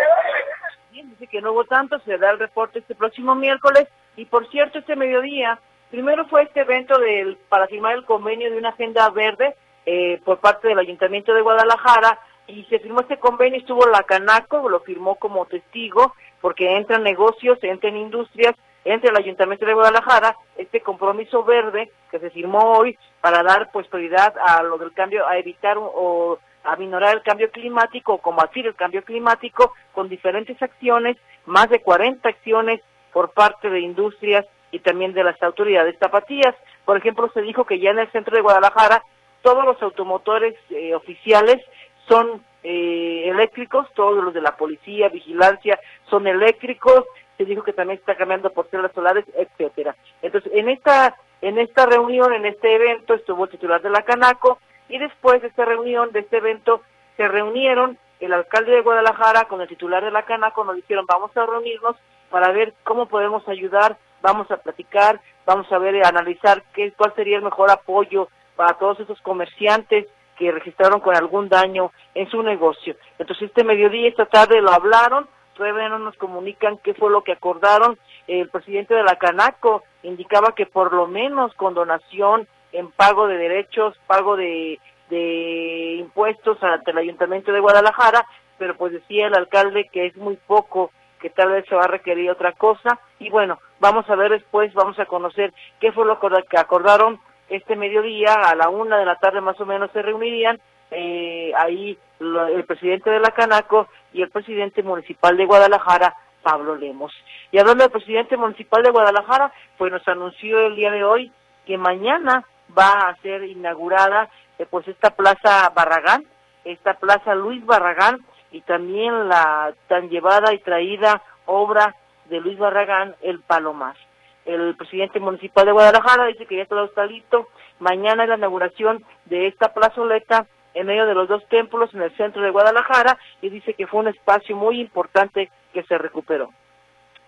[0.91, 3.87] Bien, dice que no hubo tantos, se da el reporte este próximo miércoles.
[4.15, 5.59] Y por cierto, este mediodía
[5.91, 10.39] primero fue este evento del, para firmar el convenio de una agenda verde eh, por
[10.39, 15.15] parte del Ayuntamiento de Guadalajara y se firmó este convenio, estuvo la Canaco, lo firmó
[15.15, 21.91] como testigo, porque entran negocios, entran industrias, entre el Ayuntamiento de Guadalajara, este compromiso verde
[22.11, 26.75] que se firmó hoy para dar pues a lo del cambio, a evitar o a
[26.75, 32.29] minorar el cambio climático o combatir el cambio climático con diferentes acciones, más de 40
[32.29, 34.45] acciones por parte de industrias
[34.75, 36.53] y también de las autoridades tapatías.
[36.83, 39.03] Por ejemplo, se dijo que ya en el centro de Guadalajara
[39.41, 41.61] todos los automotores eh, oficiales
[42.09, 47.05] son eh, eléctricos, todos los de la policía, vigilancia son eléctricos,
[47.37, 49.95] se dijo que también está cambiando por células solares, etcétera.
[50.21, 54.59] Entonces, en esta en esta reunión, en este evento, estuvo el titular de la Canaco
[54.89, 56.81] y después de esta reunión, de este evento,
[57.17, 61.35] se reunieron el alcalde de Guadalajara con el titular de la Canaco, nos dijeron vamos
[61.37, 61.95] a reunirnos
[62.29, 67.37] para ver cómo podemos ayudar, vamos a platicar, vamos a ver, analizar qué, cuál sería
[67.37, 72.95] el mejor apoyo para todos esos comerciantes que registraron con algún daño en su negocio.
[73.19, 77.33] Entonces este mediodía, esta tarde lo hablaron, todavía no nos comunican qué fue lo que
[77.33, 77.97] acordaron.
[78.27, 83.37] El presidente de la Canaco indicaba que por lo menos con donación en pago de
[83.37, 88.25] derechos, pago de, de impuestos ante el Ayuntamiento de Guadalajara,
[88.57, 90.91] pero pues decía el alcalde que es muy poco,
[91.25, 92.99] que tal vez se va a requerir otra cosa.
[93.17, 97.75] Y bueno, vamos a ver después, vamos a conocer qué fue lo que acordaron este
[97.75, 100.59] mediodía, a la una de la tarde más o menos se reunirían
[100.91, 107.11] eh, ahí el presidente de la Canaco y el presidente municipal de Guadalajara, Pablo Lemos.
[107.51, 111.31] Y hablando del presidente municipal de Guadalajara, pues nos anunció el día de hoy
[111.65, 112.45] que mañana
[112.77, 116.23] va a ser inaugurada eh, pues esta plaza Barragán,
[116.63, 118.19] esta plaza Luis Barragán
[118.55, 121.93] y también la tan llevada y traída obra
[122.29, 123.97] de Luis Barragán, el Palomar.
[124.45, 127.49] El presidente municipal de Guadalajara dice que ya todo está listo.
[127.79, 132.15] Mañana es la inauguración de esta plazoleta en medio de los dos templos en el
[132.15, 136.49] centro de Guadalajara y dice que fue un espacio muy importante que se recuperó.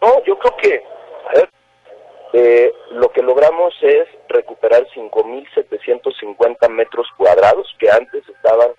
[0.02, 0.82] No, yo creo que
[2.32, 8.70] eh, lo que logramos es recuperar 5.750 metros cuadrados que antes estaban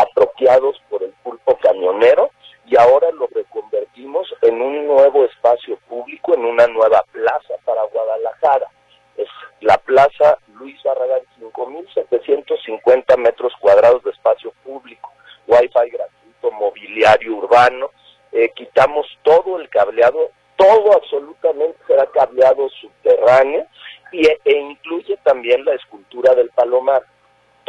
[0.00, 2.30] apropiados por el pulpo camionero
[2.66, 8.68] y ahora lo reconvertimos en un nuevo espacio público, en una nueva plaza para Guadalajara.
[9.16, 9.28] Es
[9.60, 15.10] la Plaza Luis Barragán, 5.750 metros cuadrados de espacio público,
[15.46, 17.90] wifi gratuito, mobiliario urbano,
[18.32, 23.66] eh, quitamos todo el cableado, todo absolutamente será cableado subterráneo
[24.12, 27.02] y, e incluye también la escultura del palomar.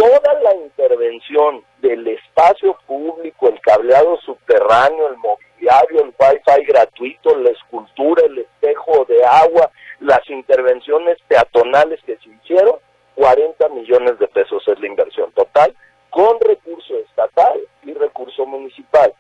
[0.02, 7.52] Toda la intervención del espacio público, el cableado subterráneo, el mobiliario, el wifi gratuito, la
[7.52, 12.80] escultura, el espejo de agua, las intervenciones peatonales que se hicieron,
[13.14, 15.76] 40 millones de pesos es la inversión total,
[16.10, 19.14] con recurso estatal y recurso municipal.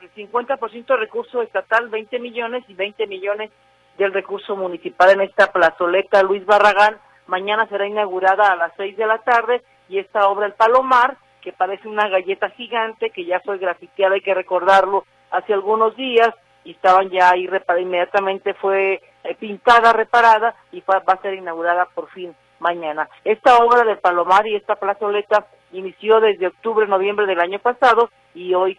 [0.00, 3.50] El 50% recurso estatal, 20 millones y 20 millones
[3.96, 7.00] del recurso municipal en esta plazoleta Luis Barragán.
[7.26, 11.52] Mañana será inaugurada a las 6 de la tarde y esta obra El Palomar, que
[11.52, 16.30] parece una galleta gigante que ya fue grafiteada, hay que recordarlo, hace algunos días
[16.64, 21.86] y estaban ya ahí reparadas, inmediatamente fue eh, pintada, reparada y va a ser inaugurada
[21.94, 23.08] por fin mañana.
[23.24, 28.54] Esta obra del Palomar y esta plazoleta inició desde octubre, noviembre del año pasado y
[28.54, 28.78] hoy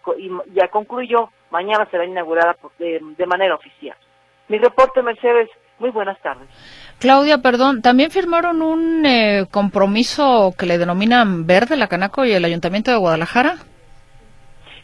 [0.54, 1.30] ya concluyó.
[1.52, 3.98] Mañana será inaugurada de, manera oficial.
[4.48, 5.50] Mi reporte, Mercedes.
[5.80, 6.48] Muy buenas tardes.
[7.00, 12.44] Claudia, perdón, ¿también firmaron un eh, compromiso que le denominan Verde, la Canaco y el
[12.44, 13.56] Ayuntamiento de Guadalajara?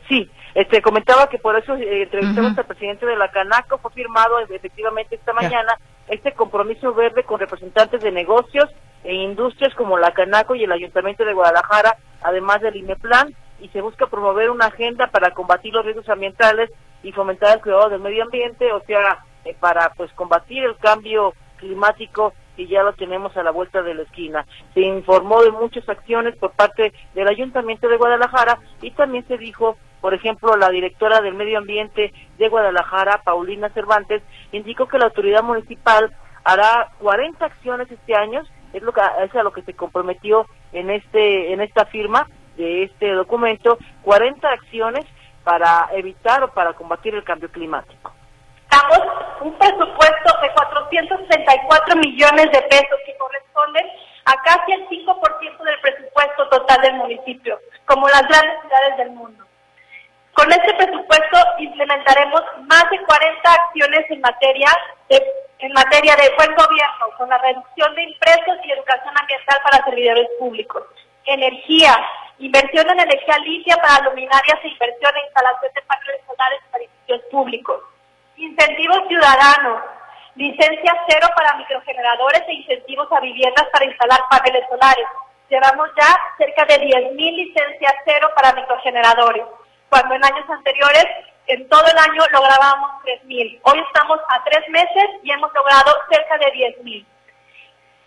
[0.07, 4.39] Sí, este, comentaba que por eso eh, entrevistamos al presidente de la Canaco, fue firmado
[4.39, 5.77] efectivamente esta mañana
[6.07, 8.69] este compromiso verde con representantes de negocios
[9.03, 13.81] e industrias como la Canaco y el Ayuntamiento de Guadalajara, además del INEPLAN, y se
[13.81, 16.69] busca promover una agenda para combatir los riesgos ambientales
[17.03, 21.33] y fomentar el cuidado del medio ambiente, o sea, eh, para pues combatir el cambio
[21.57, 24.45] climático y ya lo tenemos a la vuelta de la esquina.
[24.73, 29.77] Se informó de muchas acciones por parte del Ayuntamiento de Guadalajara y también se dijo
[30.05, 34.21] por ejemplo, la directora del Medio Ambiente de Guadalajara, Paulina Cervantes,
[34.51, 39.41] indicó que la autoridad municipal hará 40 acciones este año, es, lo que, es a
[39.41, 45.05] lo que se comprometió en, este, en esta firma de este documento, 40 acciones
[45.43, 48.14] para evitar o para combatir el cambio climático.
[48.75, 48.99] Damos
[49.41, 53.87] un presupuesto de 464 millones de pesos que corresponden
[54.25, 59.45] a casi el 5% del presupuesto total del municipio, como las grandes ciudades del mundo.
[60.33, 64.67] Con este presupuesto implementaremos más de 40 acciones en materia
[65.07, 65.23] de,
[65.59, 70.27] en materia de buen gobierno, con la reducción de impuestos y educación ambiental para servidores
[70.37, 70.83] públicos,
[71.23, 71.95] energía,
[72.39, 77.21] inversión en energía limpia para luminarias e inversión en instalación de paneles solares para edificios
[77.31, 77.81] públicos,
[78.37, 79.81] incentivos ciudadanos,
[80.35, 85.07] licencia cero para microgeneradores e incentivos a viviendas para instalar paneles solares.
[85.49, 89.45] Llevamos ya cerca de 10.000 licencias cero para microgeneradores,
[89.89, 91.05] cuando en años anteriores,
[91.47, 93.59] en todo el año, lográbamos 3.000.
[93.63, 97.05] Hoy estamos a tres meses y hemos logrado cerca de 10.000.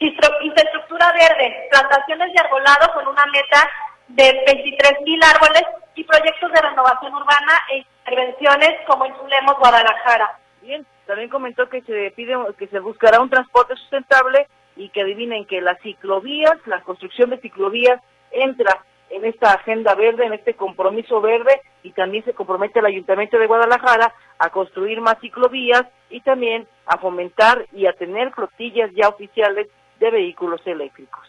[0.01, 3.71] Infraestructura verde, plantaciones de arbolado con una meta
[4.09, 5.63] de 23.000 árboles
[5.95, 9.13] y proyectos de renovación urbana e intervenciones como en
[9.59, 10.39] Guadalajara.
[10.63, 14.47] Bien, también comentó que se pide que se buscará un transporte sustentable
[14.77, 18.01] y que adivinen que las ciclovías, la construcción de ciclovías
[18.31, 23.39] entra en esta agenda verde, en este compromiso verde y también se compromete el Ayuntamiento
[23.39, 29.09] de Guadalajara a construir más ciclovías y también a fomentar y a tener flotillas ya
[29.09, 31.27] oficiales de vehículos eléctricos.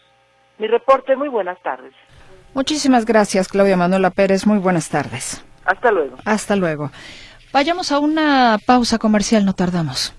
[0.58, 1.94] Mi reporte, muy buenas tardes.
[2.52, 4.46] Muchísimas gracias, Claudia Manuela Pérez.
[4.46, 5.42] Muy buenas tardes.
[5.64, 6.16] Hasta luego.
[6.24, 6.90] Hasta luego.
[7.52, 10.14] Vayamos a una pausa comercial, no tardamos.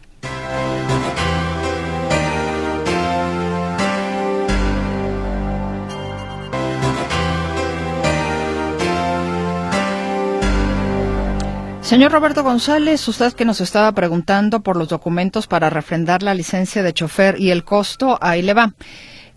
[11.92, 16.84] Señor Roberto González, usted que nos estaba preguntando por los documentos para refrendar la licencia
[16.84, 18.74] de chofer y el costo, ahí le va.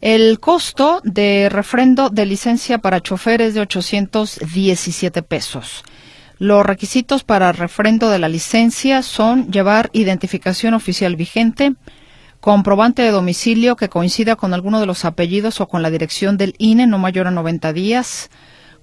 [0.05, 5.83] El costo de refrendo de licencia para chofer es de 817 pesos.
[6.39, 11.73] Los requisitos para refrendo de la licencia son llevar identificación oficial vigente,
[12.41, 16.55] comprobante de domicilio que coincida con alguno de los apellidos o con la dirección del
[16.59, 18.29] INE no mayor a 90 días,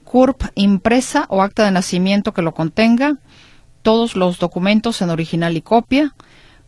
[0.03, 3.17] CURP impresa o acta de nacimiento que lo contenga,
[3.83, 6.15] todos los documentos en original y copia,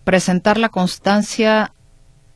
[0.04, 1.74] presentar la constancia,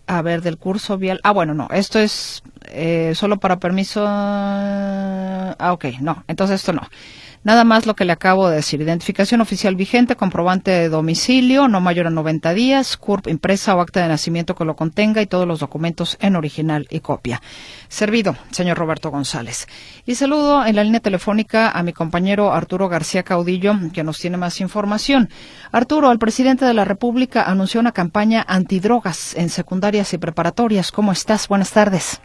[0.08, 1.20] a ver, del curso vial.
[1.24, 4.06] Ah, bueno, no, esto es eh, solo para permiso.
[4.08, 6.82] Ah, ok, no, entonces esto no.
[7.48, 8.82] Nada más lo que le acabo de decir.
[8.82, 14.02] Identificación oficial vigente, comprobante de domicilio, no mayor a 90 días, CURP impresa o acta
[14.02, 17.40] de nacimiento que lo contenga y todos los documentos en original y copia.
[17.88, 19.66] Servido, señor Roberto González.
[20.06, 24.36] Y saludo en la línea telefónica a mi compañero Arturo García Caudillo, que nos tiene
[24.36, 25.30] más información.
[25.72, 30.92] Arturo, el presidente de la República anunció una campaña antidrogas en secundarias y preparatorias.
[30.92, 31.48] ¿Cómo estás?
[31.48, 32.22] Buenas tardes.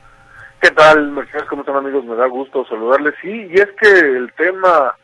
[0.60, 1.44] ¿Qué tal, Mercedes?
[1.48, 2.04] ¿Cómo están amigos?
[2.06, 3.14] Me da gusto saludarles.
[3.22, 4.96] Sí, y es que el tema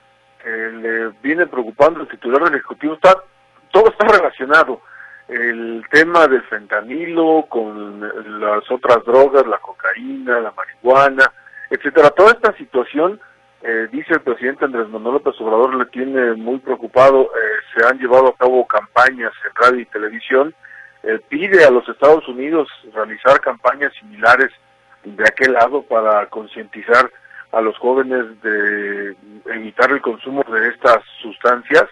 [0.44, 3.16] le viene preocupando el titular del Ejecutivo, está,
[3.70, 4.80] todo está relacionado.
[5.28, 8.00] El tema del fentanilo con
[8.40, 11.30] las otras drogas, la cocaína, la marihuana,
[11.68, 12.10] etcétera.
[12.10, 13.20] Toda esta situación,
[13.62, 17.24] eh, dice el presidente Andrés Manuel López Obrador, le tiene muy preocupado.
[17.24, 17.28] Eh,
[17.74, 20.54] se han llevado a cabo campañas en radio y televisión.
[21.02, 24.50] Eh, pide a los Estados Unidos realizar campañas similares
[25.04, 27.10] de aquel lado para concientizar
[27.52, 31.84] a los jóvenes de evitar el consumo de estas sustancias.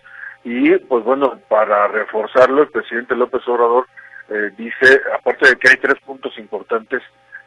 [0.44, 3.86] Y pues bueno, para reforzarlo el presidente López Obrador
[4.28, 7.02] eh, dice, aparte de que hay tres puntos importantes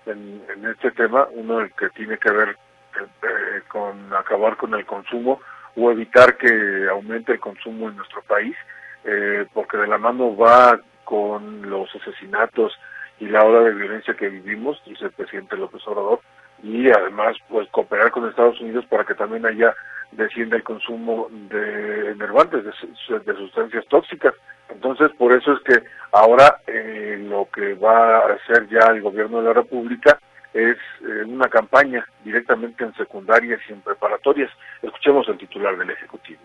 [0.06, 5.40] en, este tema, uno el que tiene que ver eh, con acabar con el consumo
[5.76, 8.56] o evitar que aumente el consumo en nuestro país,
[9.04, 12.78] eh, porque de la mano va con los asesinatos
[13.20, 16.22] y la ola de violencia que vivimos, dice el presidente López Obrador,
[16.64, 19.74] y además pues cooperar con Estados Unidos para que también haya
[20.12, 24.34] descienda el consumo de enervantes, de, sustancias tóxicas.
[24.70, 29.40] Entonces, por eso es que ahora eh, lo que va a hacer ya el gobierno
[29.40, 30.20] de la República
[30.54, 34.52] es eh, una campaña directamente en secundarias y en preparatorias.
[34.82, 36.42] Escuchemos el titular del Ejecutivo.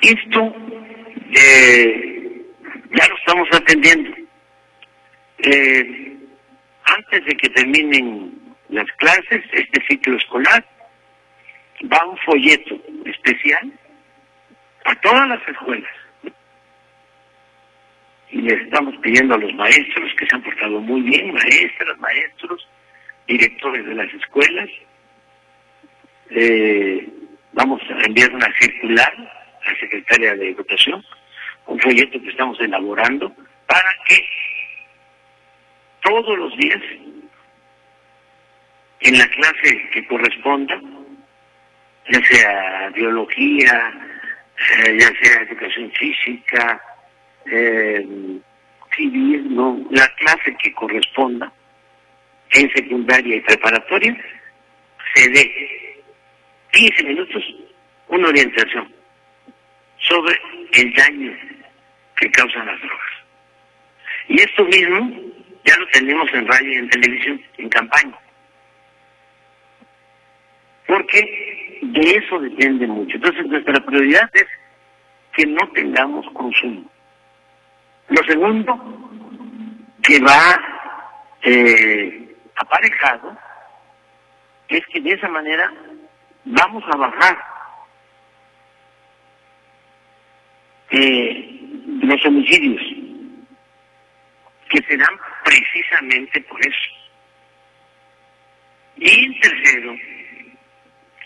[0.00, 0.54] Esto
[1.32, 2.42] eh,
[2.90, 4.10] ya lo estamos atendiendo.
[5.38, 6.19] Eh,
[6.96, 8.32] antes de que terminen
[8.68, 10.64] las clases, este ciclo escolar,
[11.92, 13.72] va un folleto especial
[14.84, 15.90] a todas las escuelas.
[18.30, 22.68] Y le estamos pidiendo a los maestros que se han portado muy bien, maestras, maestros,
[23.26, 24.68] directores de las escuelas.
[26.30, 27.08] Eh,
[27.52, 29.12] vamos a enviar una circular
[29.64, 31.04] a la secretaria de Educación,
[31.66, 33.34] un folleto que estamos elaborando
[33.66, 34.24] para que
[36.02, 36.80] todos los días,
[39.00, 40.80] en la clase que corresponda,
[42.08, 43.92] ya sea biología,
[44.84, 46.80] eh, ya sea educación física,
[47.46, 48.06] eh,
[48.94, 51.52] civil, no, la clase que corresponda
[52.52, 54.16] en secundaria y preparatoria,
[55.14, 56.02] se dé
[56.72, 57.42] 15 minutos
[58.08, 58.92] una orientación
[59.98, 60.38] sobre
[60.72, 61.36] el daño
[62.16, 63.10] que causan las drogas.
[64.28, 65.30] Y esto mismo
[65.64, 68.18] ya lo tenemos en radio y en televisión, en campaña.
[70.86, 73.16] Porque de eso depende mucho.
[73.16, 74.46] Entonces nuestra prioridad es
[75.34, 76.90] que no tengamos consumo.
[78.08, 78.74] Lo segundo,
[80.02, 80.60] que va
[81.42, 83.36] eh, aparejado,
[84.68, 85.72] es que de esa manera
[86.44, 87.38] vamos a bajar
[90.90, 91.60] eh,
[92.02, 92.82] los homicidios,
[94.70, 96.90] que se dan precisamente por eso.
[98.96, 99.96] Y en tercero,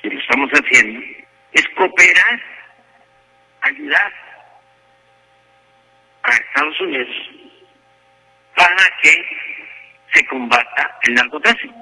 [0.02, 1.00] que lo estamos haciendo,
[1.52, 2.40] es cooperar,
[3.62, 4.12] ayudar
[6.22, 7.16] a Estados Unidos
[8.56, 9.26] para que
[10.12, 11.74] se combata el narcotráfico.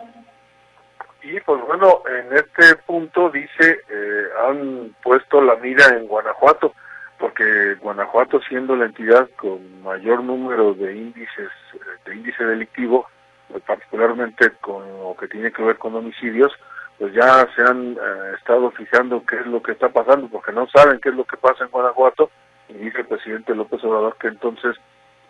[1.23, 6.75] Y pues bueno, en este punto dice, eh, han puesto la mira en Guanajuato,
[7.23, 13.07] porque Guanajuato siendo la entidad con mayor número de índices, eh, de índice delictivo,
[13.49, 16.53] pues, particularmente con lo que tiene que ver con homicidios,
[16.99, 20.67] pues ya se han eh, estado fijando qué es lo que está pasando, porque no
[20.67, 22.29] saben qué es lo que pasa en Guanajuato,
[22.69, 24.77] y dice el presidente López Obrador que entonces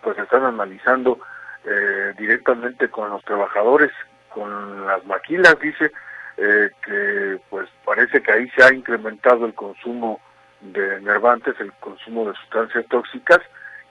[0.03, 1.19] pues están analizando
[1.67, 3.91] eh, directamente con los trabajadores,
[4.31, 5.93] con las maquilas, dice
[6.39, 10.23] eh, que pues parece que ahí se ha incrementado el consumo
[10.63, 13.41] de nervantes, el consumo de sustancias tóxicas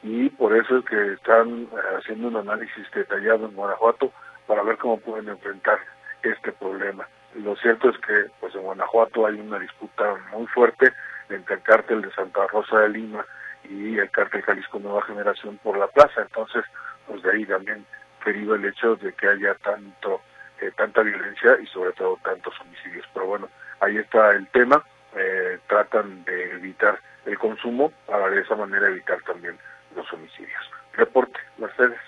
[0.04, 4.12] y por eso es que están eh, haciendo un análisis detallado en Guanajuato
[4.48, 5.80] para ver cómo pueden enfrentar
[6.24, 7.08] este problema.
[7.36, 10.92] Lo cierto es que pues en Guanajuato hay una disputa muy fuerte
[11.30, 13.26] entre el cártel de Santa Rosa de Lima
[13.70, 16.22] y el cártel Jalisco Nueva Generación por la plaza.
[16.22, 16.66] Entonces,
[17.08, 17.86] pues de ahí también
[18.26, 20.22] deriva el hecho de que haya tanto
[20.62, 23.06] eh, tanta violencia y sobre todo tantos homicidios.
[23.14, 23.50] Pero bueno,
[23.80, 24.84] ahí está el tema.
[25.16, 29.58] Eh, tratan de evitar el consumo para de esa manera evitar también
[29.96, 30.62] los homicidios.
[30.94, 32.00] Reporte, Mercedes.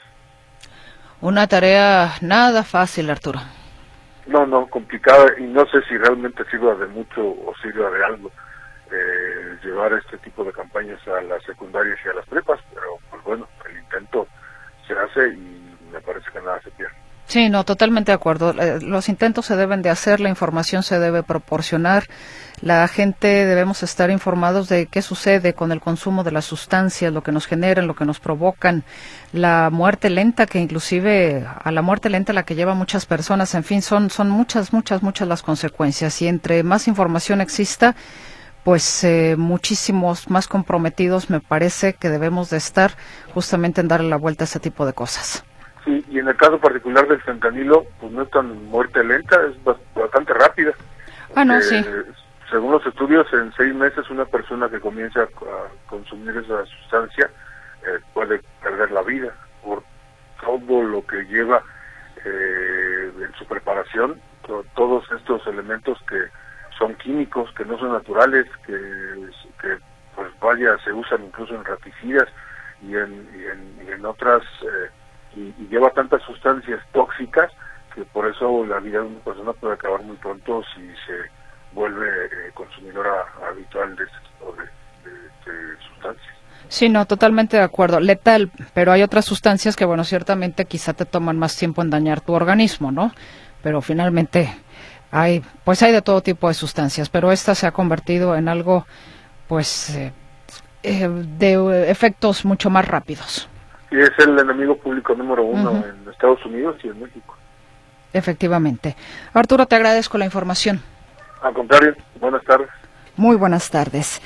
[1.21, 3.39] Una tarea nada fácil, Arturo.
[4.25, 8.31] No, no, complicada y no sé si realmente sirva de mucho o sirva de algo
[8.91, 13.23] eh, llevar este tipo de campañas a las secundarias y a las prepas, pero pues
[13.23, 14.27] bueno, el intento
[14.87, 16.93] se hace y me parece que nada se pierde.
[17.25, 18.51] Sí, no, totalmente de acuerdo.
[18.51, 22.03] Eh, los intentos se deben de hacer, la información se debe proporcionar,
[22.64, 27.22] la gente debemos estar informados de qué sucede con el consumo de las sustancias, lo
[27.22, 28.86] que nos generan, lo que nos provocan,
[29.34, 33.66] la muerte lenta, que inclusive a la muerte lenta la que lleva muchas personas, en
[33.66, 36.22] fin, son, son muchas, muchas, muchas las consecuencias.
[36.22, 37.95] Y entre más información exista,
[38.64, 42.91] pues eh, muchísimos más comprometidos me parece que debemos de estar
[43.34, 45.43] justamente en darle la vuelta a ese tipo de cosas.
[45.84, 49.78] Sí, y en el caso particular del fentanilo, pues no es tan muerte lenta, es
[49.93, 50.72] bastante rápida.
[51.36, 51.84] Ah, no, sí.
[52.53, 55.27] Según los estudios, en seis meses una persona que comienza a
[55.89, 57.27] consumir esa sustancia
[57.81, 59.33] eh, puede perder la vida
[59.63, 59.81] por
[60.39, 61.63] todo lo que lleva
[62.23, 64.21] eh, en su preparación,
[64.75, 66.25] todos estos elementos que
[66.77, 68.77] son químicos, que no son naturales, que,
[69.59, 69.79] que
[70.15, 72.29] pues vaya, se usan incluso en raticidas
[72.83, 73.27] y en,
[73.83, 74.43] y en, otras...
[74.61, 74.91] Eh,
[75.37, 77.51] y, lleva tantas sustancias tóxicas
[77.95, 81.42] que por eso la vida de una persona puede acabar muy pronto si se
[81.74, 84.63] vuelve eh, consumidora habitual de este tipo de,
[85.89, 86.36] sustancias.
[86.69, 87.99] Sí, no, totalmente de acuerdo.
[87.99, 92.21] Letal, pero hay otras sustancias que, bueno, ciertamente quizá te toman más tiempo en dañar
[92.21, 93.13] tu organismo, ¿no?
[93.61, 94.55] Pero finalmente
[95.11, 98.88] hay, pues hay de todo tipo de sustancias, pero esta se ha convertido en algo,
[99.47, 100.13] pues, eh,
[100.84, 103.49] eh, de efectos mucho más rápidos
[103.93, 107.38] y es el enemigo público número uno en Estados Unidos y en México.
[108.11, 108.95] Efectivamente.
[109.34, 110.82] Arturo, te agradezco la información.
[111.43, 112.69] Al contrario, buenas tardes.
[113.17, 114.21] Muy buenas tardes.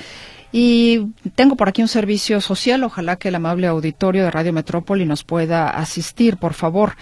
[0.51, 5.05] Y tengo por aquí un servicio social, ojalá que el amable auditorio de Radio Metrópoli
[5.05, 6.93] nos pueda asistir, por favor.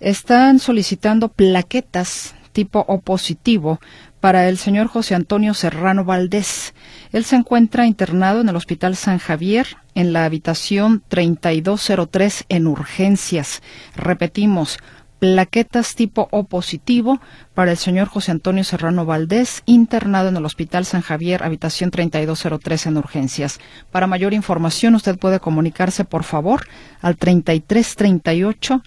[0.00, 3.80] Están solicitando plaquetas tipo O positivo
[4.20, 6.74] para el señor José Antonio Serrano Valdés.
[7.12, 13.62] Él se encuentra internado en el Hospital San Javier en la habitación 3203 en urgencias.
[13.94, 14.78] Repetimos,
[15.18, 17.20] plaquetas tipo O positivo
[17.54, 22.86] para el señor José Antonio Serrano Valdés, internado en el Hospital San Javier, habitación 3203
[22.86, 23.60] en urgencias.
[23.90, 26.66] Para mayor información, usted puede comunicarse, por favor,
[27.00, 28.82] al 3338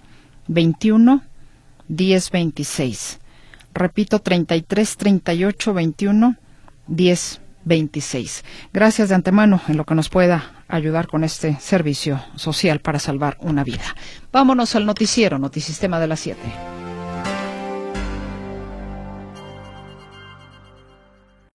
[0.46, 1.22] 21
[1.88, 3.20] 1026.
[3.74, 6.36] Repito, 33 38 21
[6.86, 8.44] 10 26.
[8.72, 13.36] Gracias de antemano en lo que nos pueda ayudar con este servicio social para salvar
[13.40, 13.96] una vida.
[14.32, 16.79] Vámonos al noticiero, Notisistema de las 7.